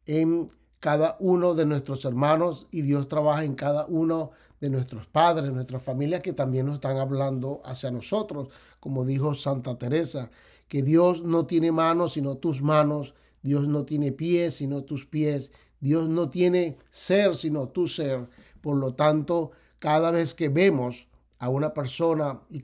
en 0.06 0.48
cada 0.80 1.16
uno 1.20 1.56
de 1.56 1.66
nuestros 1.66 2.04
hermanos 2.04 2.68
y 2.72 2.82
Dios 2.82 3.08
trabaja 3.08 3.46
en 3.46 3.56
cada 3.56 3.86
uno 3.86 4.32
de 4.60 4.70
nuestros 4.70 5.08
padres, 5.08 5.52
nuestras 5.52 5.82
familias 5.82 6.22
que 6.22 6.34
también 6.34 6.66
nos 6.66 6.76
están 6.76 6.98
hablando 6.98 7.62
hacia 7.66 7.92
nosotros, 7.92 8.50
como 8.80 9.06
dijo 9.06 9.34
Santa 9.34 9.78
Teresa, 9.78 10.30
que 10.68 10.82
Dios 10.82 11.24
no 11.24 11.46
tiene 11.46 11.72
manos 11.72 12.14
sino 12.14 12.36
tus 12.38 12.62
manos, 12.62 13.14
Dios 13.42 13.68
no 13.68 13.86
tiene 13.86 14.12
pies 14.12 14.56
sino 14.56 14.84
tus 14.84 15.06
pies, 15.06 15.52
Dios 15.80 16.10
no 16.10 16.30
tiene 16.30 16.78
ser 16.90 17.36
sino 17.36 17.70
tu 17.70 17.88
ser. 17.88 18.26
Por 18.62 18.78
lo 18.78 18.94
tanto, 18.94 19.52
cada 19.80 20.12
vez 20.12 20.34
que 20.34 20.50
vemos 20.50 21.08
a 21.40 21.50
una 21.50 21.74
persona 21.74 22.40
y 22.50 22.62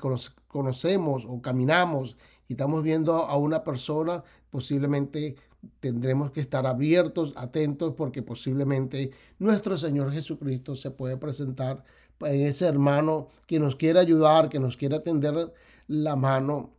conocemos 0.49 1.25
o 1.25 1.41
caminamos 1.41 2.17
y 2.47 2.53
estamos 2.53 2.83
viendo 2.83 3.13
a 3.13 3.37
una 3.37 3.63
persona, 3.63 4.23
posiblemente 4.49 5.35
tendremos 5.79 6.31
que 6.31 6.41
estar 6.41 6.65
abiertos, 6.65 7.33
atentos, 7.37 7.93
porque 7.95 8.21
posiblemente 8.21 9.11
nuestro 9.37 9.77
Señor 9.77 10.11
Jesucristo 10.11 10.75
se 10.75 10.91
puede 10.91 11.15
presentar 11.17 11.83
en 12.21 12.41
ese 12.41 12.65
hermano 12.65 13.29
que 13.45 13.59
nos 13.59 13.75
quiere 13.75 13.99
ayudar, 13.99 14.49
que 14.49 14.59
nos 14.59 14.75
quiere 14.75 14.95
atender 14.95 15.53
la 15.87 16.15
mano 16.15 16.71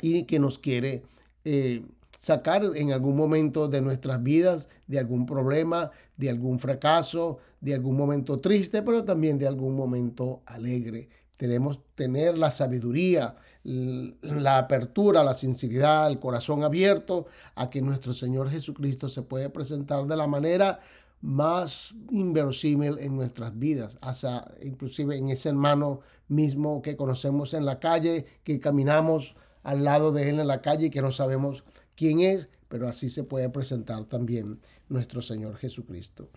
y 0.00 0.24
que 0.24 0.38
nos 0.38 0.58
quiere 0.58 1.02
eh, 1.44 1.82
sacar 2.18 2.62
en 2.74 2.92
algún 2.92 3.16
momento 3.16 3.68
de 3.68 3.80
nuestras 3.80 4.22
vidas 4.22 4.68
de 4.86 4.98
algún 4.98 5.24
problema, 5.24 5.90
de 6.16 6.28
algún 6.28 6.58
fracaso, 6.58 7.38
de 7.60 7.74
algún 7.74 7.96
momento 7.96 8.38
triste, 8.40 8.82
pero 8.82 9.04
también 9.04 9.38
de 9.38 9.46
algún 9.46 9.74
momento 9.74 10.42
alegre. 10.44 11.08
Tenemos 11.40 11.80
tener 11.94 12.36
la 12.36 12.50
sabiduría, 12.50 13.34
la 13.64 14.58
apertura, 14.58 15.24
la 15.24 15.32
sinceridad, 15.32 16.10
el 16.10 16.20
corazón 16.20 16.64
abierto 16.64 17.28
a 17.54 17.70
que 17.70 17.80
nuestro 17.80 18.12
Señor 18.12 18.50
Jesucristo 18.50 19.08
se 19.08 19.22
puede 19.22 19.48
presentar 19.48 20.06
de 20.06 20.18
la 20.18 20.26
manera 20.26 20.80
más 21.22 21.94
inverosímil 22.10 22.98
en 22.98 23.16
nuestras 23.16 23.58
vidas, 23.58 23.96
hasta 24.02 24.52
inclusive 24.60 25.16
en 25.16 25.30
ese 25.30 25.48
hermano 25.48 26.00
mismo 26.28 26.82
que 26.82 26.94
conocemos 26.94 27.54
en 27.54 27.64
la 27.64 27.78
calle, 27.78 28.26
que 28.44 28.60
caminamos 28.60 29.34
al 29.62 29.82
lado 29.82 30.12
de 30.12 30.28
él 30.28 30.40
en 30.40 30.46
la 30.46 30.60
calle 30.60 30.88
y 30.88 30.90
que 30.90 31.00
no 31.00 31.10
sabemos 31.10 31.64
quién 31.94 32.20
es, 32.20 32.50
pero 32.68 32.86
así 32.86 33.08
se 33.08 33.24
puede 33.24 33.48
presentar 33.48 34.04
también 34.04 34.60
nuestro 34.90 35.22
Señor 35.22 35.56
Jesucristo. 35.56 36.28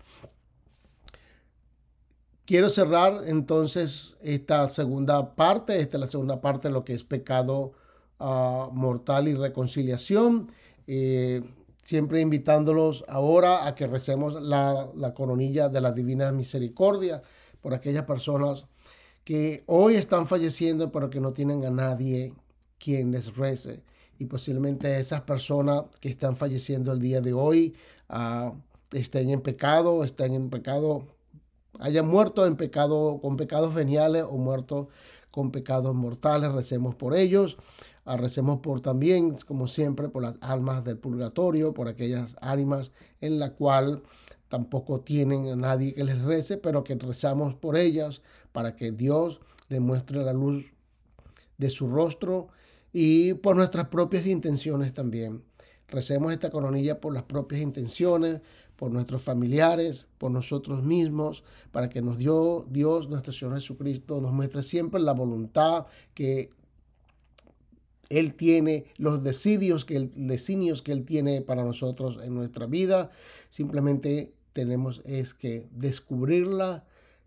Quiero 2.46 2.68
cerrar 2.68 3.22
entonces 3.26 4.16
esta 4.20 4.68
segunda 4.68 5.34
parte, 5.34 5.80
esta 5.80 5.96
es 5.96 6.00
la 6.00 6.06
segunda 6.06 6.42
parte 6.42 6.68
de 6.68 6.74
lo 6.74 6.84
que 6.84 6.92
es 6.92 7.02
pecado 7.02 7.72
ah, 8.20 8.68
mortal 8.70 9.28
y 9.28 9.34
reconciliación. 9.34 10.52
Eh, 10.86 11.42
siempre 11.84 12.20
invitándolos 12.20 13.04
ahora 13.08 13.66
a 13.66 13.74
que 13.74 13.86
recemos 13.86 14.42
la, 14.42 14.88
la 14.94 15.14
coronilla 15.14 15.70
de 15.70 15.80
la 15.80 15.92
Divina 15.92 16.32
Misericordia 16.32 17.22
por 17.62 17.72
aquellas 17.72 18.04
personas 18.04 18.66
que 19.24 19.64
hoy 19.66 19.96
están 19.96 20.26
falleciendo 20.26 20.92
pero 20.92 21.08
que 21.08 21.20
no 21.20 21.32
tienen 21.32 21.64
a 21.64 21.70
nadie 21.70 22.34
quien 22.78 23.10
les 23.12 23.34
rece 23.36 23.82
y 24.18 24.26
posiblemente 24.26 24.98
esas 24.98 25.22
personas 25.22 25.84
que 26.00 26.10
están 26.10 26.36
falleciendo 26.36 26.92
el 26.92 27.00
día 27.00 27.20
de 27.22 27.32
hoy 27.32 27.74
ah, 28.10 28.52
estén 28.92 29.30
en 29.30 29.40
pecado, 29.40 30.04
estén 30.04 30.34
en 30.34 30.50
pecado, 30.50 31.06
hayan 31.80 32.06
muerto 32.06 32.46
en 32.46 32.56
pecado, 32.56 33.18
con 33.20 33.36
pecados 33.36 33.74
veniales 33.74 34.24
o 34.28 34.36
muertos 34.36 34.88
con 35.30 35.50
pecados 35.50 35.94
mortales. 35.94 36.52
Recemos 36.52 36.94
por 36.94 37.16
ellos. 37.16 37.56
Ah, 38.04 38.16
recemos 38.16 38.60
por 38.60 38.80
también, 38.80 39.34
como 39.46 39.66
siempre, 39.66 40.08
por 40.08 40.22
las 40.22 40.34
almas 40.42 40.84
del 40.84 40.98
purgatorio, 40.98 41.72
por 41.72 41.88
aquellas 41.88 42.36
ánimas 42.40 42.92
en 43.20 43.38
la 43.38 43.54
cual 43.54 44.02
tampoco 44.48 45.00
tienen 45.00 45.48
a 45.48 45.56
nadie 45.56 45.94
que 45.94 46.04
les 46.04 46.22
rece, 46.22 46.58
pero 46.58 46.84
que 46.84 46.94
rezamos 46.94 47.54
por 47.54 47.76
ellas 47.76 48.22
para 48.52 48.76
que 48.76 48.92
Dios 48.92 49.40
les 49.68 49.80
muestre 49.80 50.22
la 50.22 50.32
luz 50.32 50.72
de 51.58 51.70
su 51.70 51.88
rostro 51.88 52.48
y 52.92 53.34
por 53.34 53.56
nuestras 53.56 53.88
propias 53.88 54.26
intenciones 54.26 54.92
también. 54.92 55.42
Recemos 55.88 56.32
esta 56.32 56.50
coronilla 56.50 57.00
por 57.00 57.12
las 57.12 57.24
propias 57.24 57.60
intenciones, 57.60 58.40
por 58.76 58.90
nuestros 58.90 59.22
familiares, 59.22 60.06
por 60.18 60.30
nosotros 60.30 60.82
mismos, 60.82 61.44
para 61.70 61.88
que 61.88 62.02
nos 62.02 62.18
dio 62.18 62.66
Dios, 62.70 63.08
nuestro 63.08 63.32
Señor 63.32 63.54
Jesucristo, 63.54 64.20
nos 64.20 64.32
muestre 64.32 64.62
siempre 64.62 65.00
la 65.00 65.12
voluntad 65.12 65.86
que 66.14 66.50
Él 68.08 68.34
tiene, 68.34 68.86
los 68.96 69.22
designios 69.22 69.84
que, 69.84 70.10
designios 70.14 70.82
que 70.82 70.92
Él 70.92 71.04
tiene 71.04 71.40
para 71.40 71.64
nosotros 71.64 72.18
en 72.22 72.34
nuestra 72.34 72.66
vida. 72.66 73.10
Simplemente 73.48 74.34
tenemos 74.52 75.02
es 75.04 75.34
que 75.34 75.66
descubrirla 75.72 76.84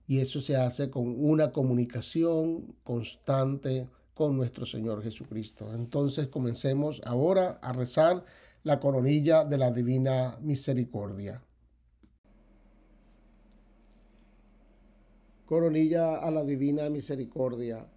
y 0.08 0.20
eso 0.20 0.42
se 0.42 0.56
hace 0.56 0.90
con 0.90 1.16
una 1.18 1.52
comunicación 1.52 2.76
constante 2.84 3.90
con 4.14 4.36
nuestro 4.36 4.66
Señor 4.66 5.04
Jesucristo. 5.04 5.74
Entonces 5.76 6.28
comencemos 6.28 7.02
ahora 7.06 7.60
a 7.62 7.72
rezar 7.72 8.26
la 8.64 8.80
coronilla 8.80 9.46
de 9.46 9.58
la 9.58 9.72
divina 9.72 10.38
misericordia. 10.42 11.42
Coronilla 15.46 16.18
a 16.18 16.32
la 16.32 16.44
divina 16.44 16.90
misericordia. 16.90 17.88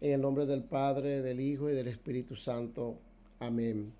En 0.00 0.12
el 0.12 0.20
nombre 0.20 0.46
del 0.46 0.64
Padre, 0.64 1.20
del 1.22 1.40
Hijo 1.40 1.68
y 1.68 1.74
del 1.74 1.88
Espíritu 1.88 2.36
Santo. 2.36 2.98
Amén. 3.38 3.92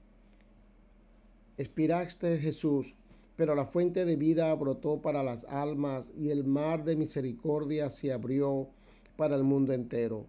Espiraste 1.57 2.39
Jesús, 2.39 2.95
pero 3.37 3.55
la 3.55 3.65
fuente 3.65 4.05
de 4.05 4.17
vida 4.17 4.55
brotó 4.55 5.03
para 5.03 5.23
las 5.23 5.45
almas 5.45 6.13
y 6.17 6.31
el 6.31 6.45
mar 6.45 6.85
de 6.85 6.97
misericordia 6.97 7.91
se 7.91 8.13
abrió 8.13 8.69
para 9.17 9.37
el 9.37 9.45
mundo 9.45 9.73
entero 9.73 10.27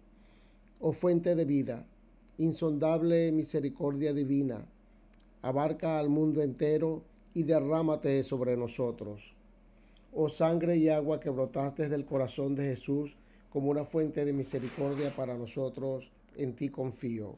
oh 0.82 0.92
fuente 0.92 1.36
de 1.36 1.44
vida, 1.44 1.86
insondable 2.38 3.30
misericordia 3.30 4.12
divina, 4.12 4.66
abarca 5.42 5.98
al 5.98 6.08
mundo 6.08 6.40
entero 6.40 7.02
y 7.34 7.42
derrámate 7.42 8.22
sobre 8.22 8.56
nosotros. 8.56 9.34
Oh 10.12 10.28
sangre 10.28 10.76
y 10.76 10.88
agua 10.88 11.18
que 11.18 11.30
brotaste 11.30 11.88
del 11.88 12.04
corazón 12.04 12.54
de 12.54 12.64
Jesús 12.64 13.16
como 13.50 13.70
una 13.70 13.84
fuente 13.84 14.24
de 14.24 14.32
misericordia 14.32 15.14
para 15.14 15.36
nosotros, 15.36 16.10
en 16.36 16.54
ti 16.54 16.68
confío. 16.68 17.36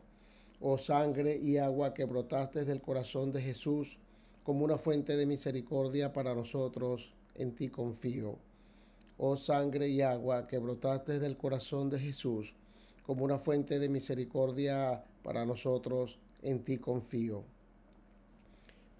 Oh 0.60 0.78
sangre 0.78 1.36
y 1.36 1.56
agua 1.56 1.94
que 1.94 2.04
brotaste 2.04 2.64
del 2.64 2.80
corazón 2.80 3.32
de 3.32 3.40
Jesús 3.40 3.98
como 4.44 4.64
una 4.64 4.76
fuente 4.76 5.16
de 5.16 5.26
misericordia 5.26 6.12
para 6.12 6.34
nosotros, 6.34 7.12
en 7.34 7.54
ti 7.56 7.68
confío. 7.68 8.38
Oh 9.16 9.36
sangre 9.36 9.88
y 9.88 10.02
agua 10.02 10.46
que 10.46 10.58
brotaste 10.58 11.18
del 11.18 11.36
corazón 11.36 11.88
de 11.88 11.98
Jesús 11.98 12.54
como 13.06 13.24
una 13.24 13.38
fuente 13.38 13.78
de 13.78 13.88
misericordia 13.88 15.04
para 15.22 15.46
nosotros, 15.46 16.18
en 16.42 16.64
ti 16.64 16.78
confío. 16.78 17.44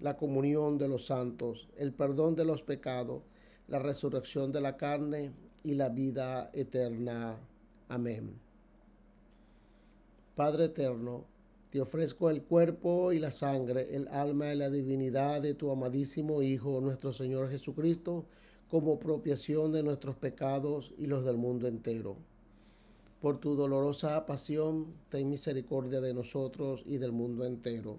la 0.00 0.16
comunión 0.16 0.78
de 0.78 0.88
los 0.88 1.06
santos, 1.06 1.68
el 1.76 1.92
perdón 1.92 2.34
de 2.34 2.44
los 2.44 2.62
pecados, 2.62 3.22
la 3.68 3.78
resurrección 3.78 4.50
de 4.50 4.60
la 4.60 4.76
carne 4.76 5.32
y 5.62 5.74
la 5.74 5.88
vida 5.90 6.50
eterna. 6.52 7.36
Amén. 7.88 8.34
Padre 10.34 10.66
eterno, 10.66 11.24
te 11.70 11.80
ofrezco 11.80 12.30
el 12.30 12.42
cuerpo 12.42 13.12
y 13.12 13.18
la 13.18 13.30
sangre, 13.30 13.94
el 13.94 14.08
alma 14.08 14.52
y 14.52 14.56
la 14.56 14.70
divinidad 14.70 15.42
de 15.42 15.54
tu 15.54 15.70
amadísimo 15.70 16.42
Hijo, 16.42 16.80
nuestro 16.80 17.12
Señor 17.12 17.50
Jesucristo, 17.50 18.24
como 18.70 18.98
propiación 18.98 19.70
de 19.72 19.82
nuestros 19.82 20.16
pecados 20.16 20.92
y 20.96 21.06
los 21.06 21.24
del 21.24 21.36
mundo 21.36 21.68
entero. 21.68 22.16
Por 23.20 23.38
tu 23.38 23.54
dolorosa 23.54 24.24
pasión, 24.24 24.86
ten 25.10 25.28
misericordia 25.28 26.00
de 26.00 26.14
nosotros 26.14 26.82
y 26.86 26.96
del 26.96 27.12
mundo 27.12 27.44
entero. 27.44 27.98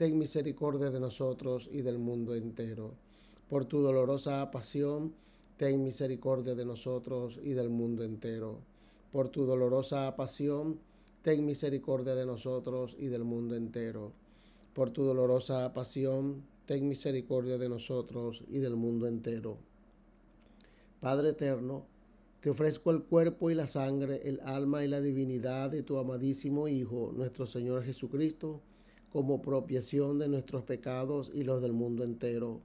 ten 0.00 0.16
misericordia 0.16 0.90
de 0.90 0.98
nosotros 0.98 1.68
y 1.70 1.82
del 1.82 1.98
mundo 1.98 2.34
entero. 2.34 2.94
Por 3.50 3.66
tu 3.66 3.82
dolorosa 3.82 4.50
pasión, 4.50 5.12
ten 5.58 5.84
misericordia 5.84 6.54
de 6.54 6.64
nosotros 6.64 7.38
y 7.42 7.50
del 7.50 7.68
mundo 7.68 8.02
entero. 8.02 8.60
Por 9.12 9.28
tu 9.28 9.44
dolorosa 9.44 10.16
pasión, 10.16 10.80
ten 11.20 11.44
misericordia 11.44 12.14
de 12.14 12.24
nosotros 12.24 12.96
y 12.98 13.08
del 13.08 13.24
mundo 13.24 13.54
entero. 13.56 14.12
Por 14.72 14.88
tu 14.88 15.04
dolorosa 15.04 15.70
pasión, 15.74 16.44
ten 16.64 16.88
misericordia 16.88 17.58
de 17.58 17.68
nosotros 17.68 18.42
y 18.48 18.56
del 18.56 18.76
mundo 18.76 19.06
entero. 19.06 19.58
Padre 21.00 21.28
eterno, 21.28 21.84
te 22.40 22.48
ofrezco 22.48 22.90
el 22.90 23.02
cuerpo 23.02 23.50
y 23.50 23.54
la 23.54 23.66
sangre, 23.66 24.22
el 24.24 24.40
alma 24.46 24.82
y 24.82 24.88
la 24.88 25.02
divinidad 25.02 25.68
de 25.70 25.82
tu 25.82 25.98
amadísimo 25.98 26.68
Hijo, 26.68 27.12
nuestro 27.14 27.46
Señor 27.46 27.84
Jesucristo, 27.84 28.62
como 29.12 29.42
propiación 29.42 30.18
de 30.18 30.28
nuestros 30.28 30.64
pecados 30.64 31.30
y 31.34 31.44
los 31.44 31.60
del 31.62 31.72
mundo 31.72 32.04
entero. 32.04 32.60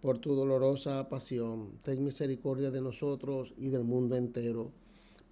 Por 0.00 0.18
tu 0.18 0.34
dolorosa 0.34 1.08
pasión, 1.08 1.78
ten 1.82 2.04
misericordia 2.04 2.70
de 2.70 2.80
nosotros 2.80 3.54
y 3.56 3.68
del 3.68 3.84
mundo 3.84 4.16
entero 4.16 4.70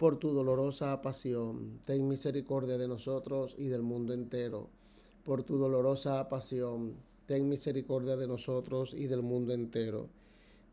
por 0.03 0.17
tu 0.17 0.33
dolorosa 0.33 1.01
pasión, 1.01 1.79
ten 1.85 2.09
misericordia 2.09 2.77
de 2.77 2.89
nosotros 2.89 3.55
y 3.57 3.69
del 3.69 3.83
mundo 3.83 4.13
entero. 4.13 4.67
Por 5.23 5.43
tu 5.43 5.57
dolorosa 5.57 6.27
pasión, 6.27 6.95
ten 7.25 7.47
misericordia 7.47 8.17
de 8.17 8.27
nosotros 8.27 8.93
y 8.93 9.05
del 9.05 9.21
mundo 9.21 9.53
entero. 9.53 10.09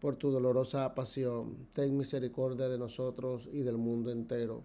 Por 0.01 0.17
tu 0.17 0.33
dolorosa 0.33 0.95
pasión, 0.97 1.69
ten 1.75 1.97
misericordia 1.97 2.69
de 2.69 2.79
nosotros 2.79 3.49
y 3.53 3.61
del 3.61 3.77
mundo 3.77 4.11
entero. 4.11 4.65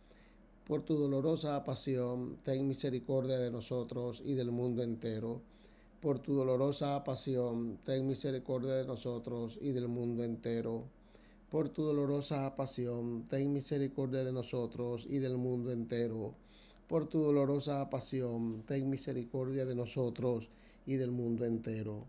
Por 0.67 0.83
tu 0.83 0.95
dolorosa 0.95 1.63
pasión, 1.63 2.37
ten 2.43 2.67
misericordia 2.67 3.39
de 3.39 3.51
nosotros 3.51 4.21
y 4.23 4.35
del 4.35 4.51
mundo 4.51 4.83
entero. 4.83 5.41
Por 6.01 6.19
tu 6.19 6.33
dolorosa 6.33 7.03
pasión, 7.03 7.79
ten 7.83 8.07
misericordia 8.07 8.75
de 8.75 8.85
nosotros 8.85 9.57
y 9.61 9.71
del 9.71 9.87
mundo 9.87 10.23
entero. 10.23 10.83
Por 11.49 11.69
tu 11.69 11.83
dolorosa 11.83 12.55
pasión, 12.55 13.25
ten 13.29 13.51
misericordia 13.51 14.23
de 14.23 14.31
nosotros 14.31 15.05
y 15.09 15.17
del 15.17 15.37
mundo 15.37 15.71
entero. 15.71 16.33
Por 16.87 17.07
tu 17.07 17.21
dolorosa 17.21 17.89
pasión, 17.89 18.63
ten 18.65 18.89
misericordia 18.89 19.65
de 19.65 19.75
nosotros 19.75 20.49
y 20.85 20.95
del 20.95 21.11
mundo 21.11 21.43
entero. 21.45 22.05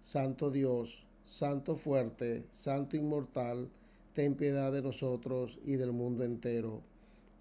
Santo 0.00 0.50
Dios, 0.50 1.04
Santo 1.24 1.76
fuerte, 1.76 2.44
Santo 2.50 2.96
inmortal, 2.96 3.68
ten 4.12 4.34
piedad 4.34 4.72
de 4.72 4.82
nosotros 4.82 5.58
y 5.64 5.76
del 5.76 5.92
mundo 5.92 6.22
entero. 6.22 6.82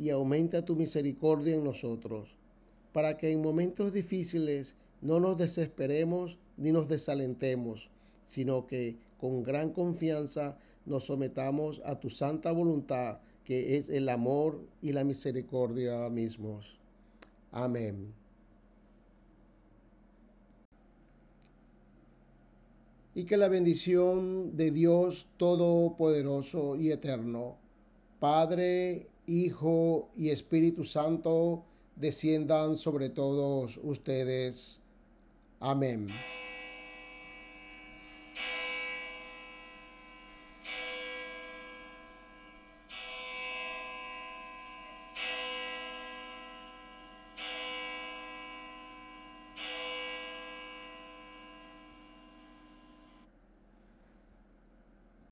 y 0.00 0.08
aumenta 0.08 0.64
tu 0.64 0.76
misericordia 0.76 1.54
en 1.54 1.62
nosotros, 1.62 2.34
para 2.94 3.18
que 3.18 3.30
en 3.30 3.42
momentos 3.42 3.92
difíciles 3.92 4.74
no 5.02 5.20
nos 5.20 5.36
desesperemos 5.36 6.38
ni 6.56 6.72
nos 6.72 6.88
desalentemos, 6.88 7.90
sino 8.22 8.66
que 8.66 8.96
con 9.18 9.42
gran 9.42 9.74
confianza 9.74 10.56
nos 10.86 11.04
sometamos 11.04 11.82
a 11.84 12.00
tu 12.00 12.08
santa 12.08 12.50
voluntad, 12.50 13.18
que 13.44 13.76
es 13.76 13.90
el 13.90 14.08
amor 14.08 14.62
y 14.80 14.92
la 14.92 15.04
misericordia 15.04 16.08
mismos. 16.08 16.78
Amén. 17.52 18.14
y 23.12 23.24
que 23.24 23.36
la 23.36 23.48
bendición 23.48 24.56
de 24.56 24.70
Dios 24.70 25.26
Todopoderoso 25.36 26.76
y 26.76 26.90
Eterno, 26.90 27.58
Padre, 28.18 29.09
Hijo 29.30 30.10
y 30.16 30.30
Espíritu 30.30 30.84
Santo, 30.84 31.64
desciendan 31.94 32.76
sobre 32.76 33.10
todos 33.10 33.78
ustedes. 33.82 34.80
Amén. 35.60 36.08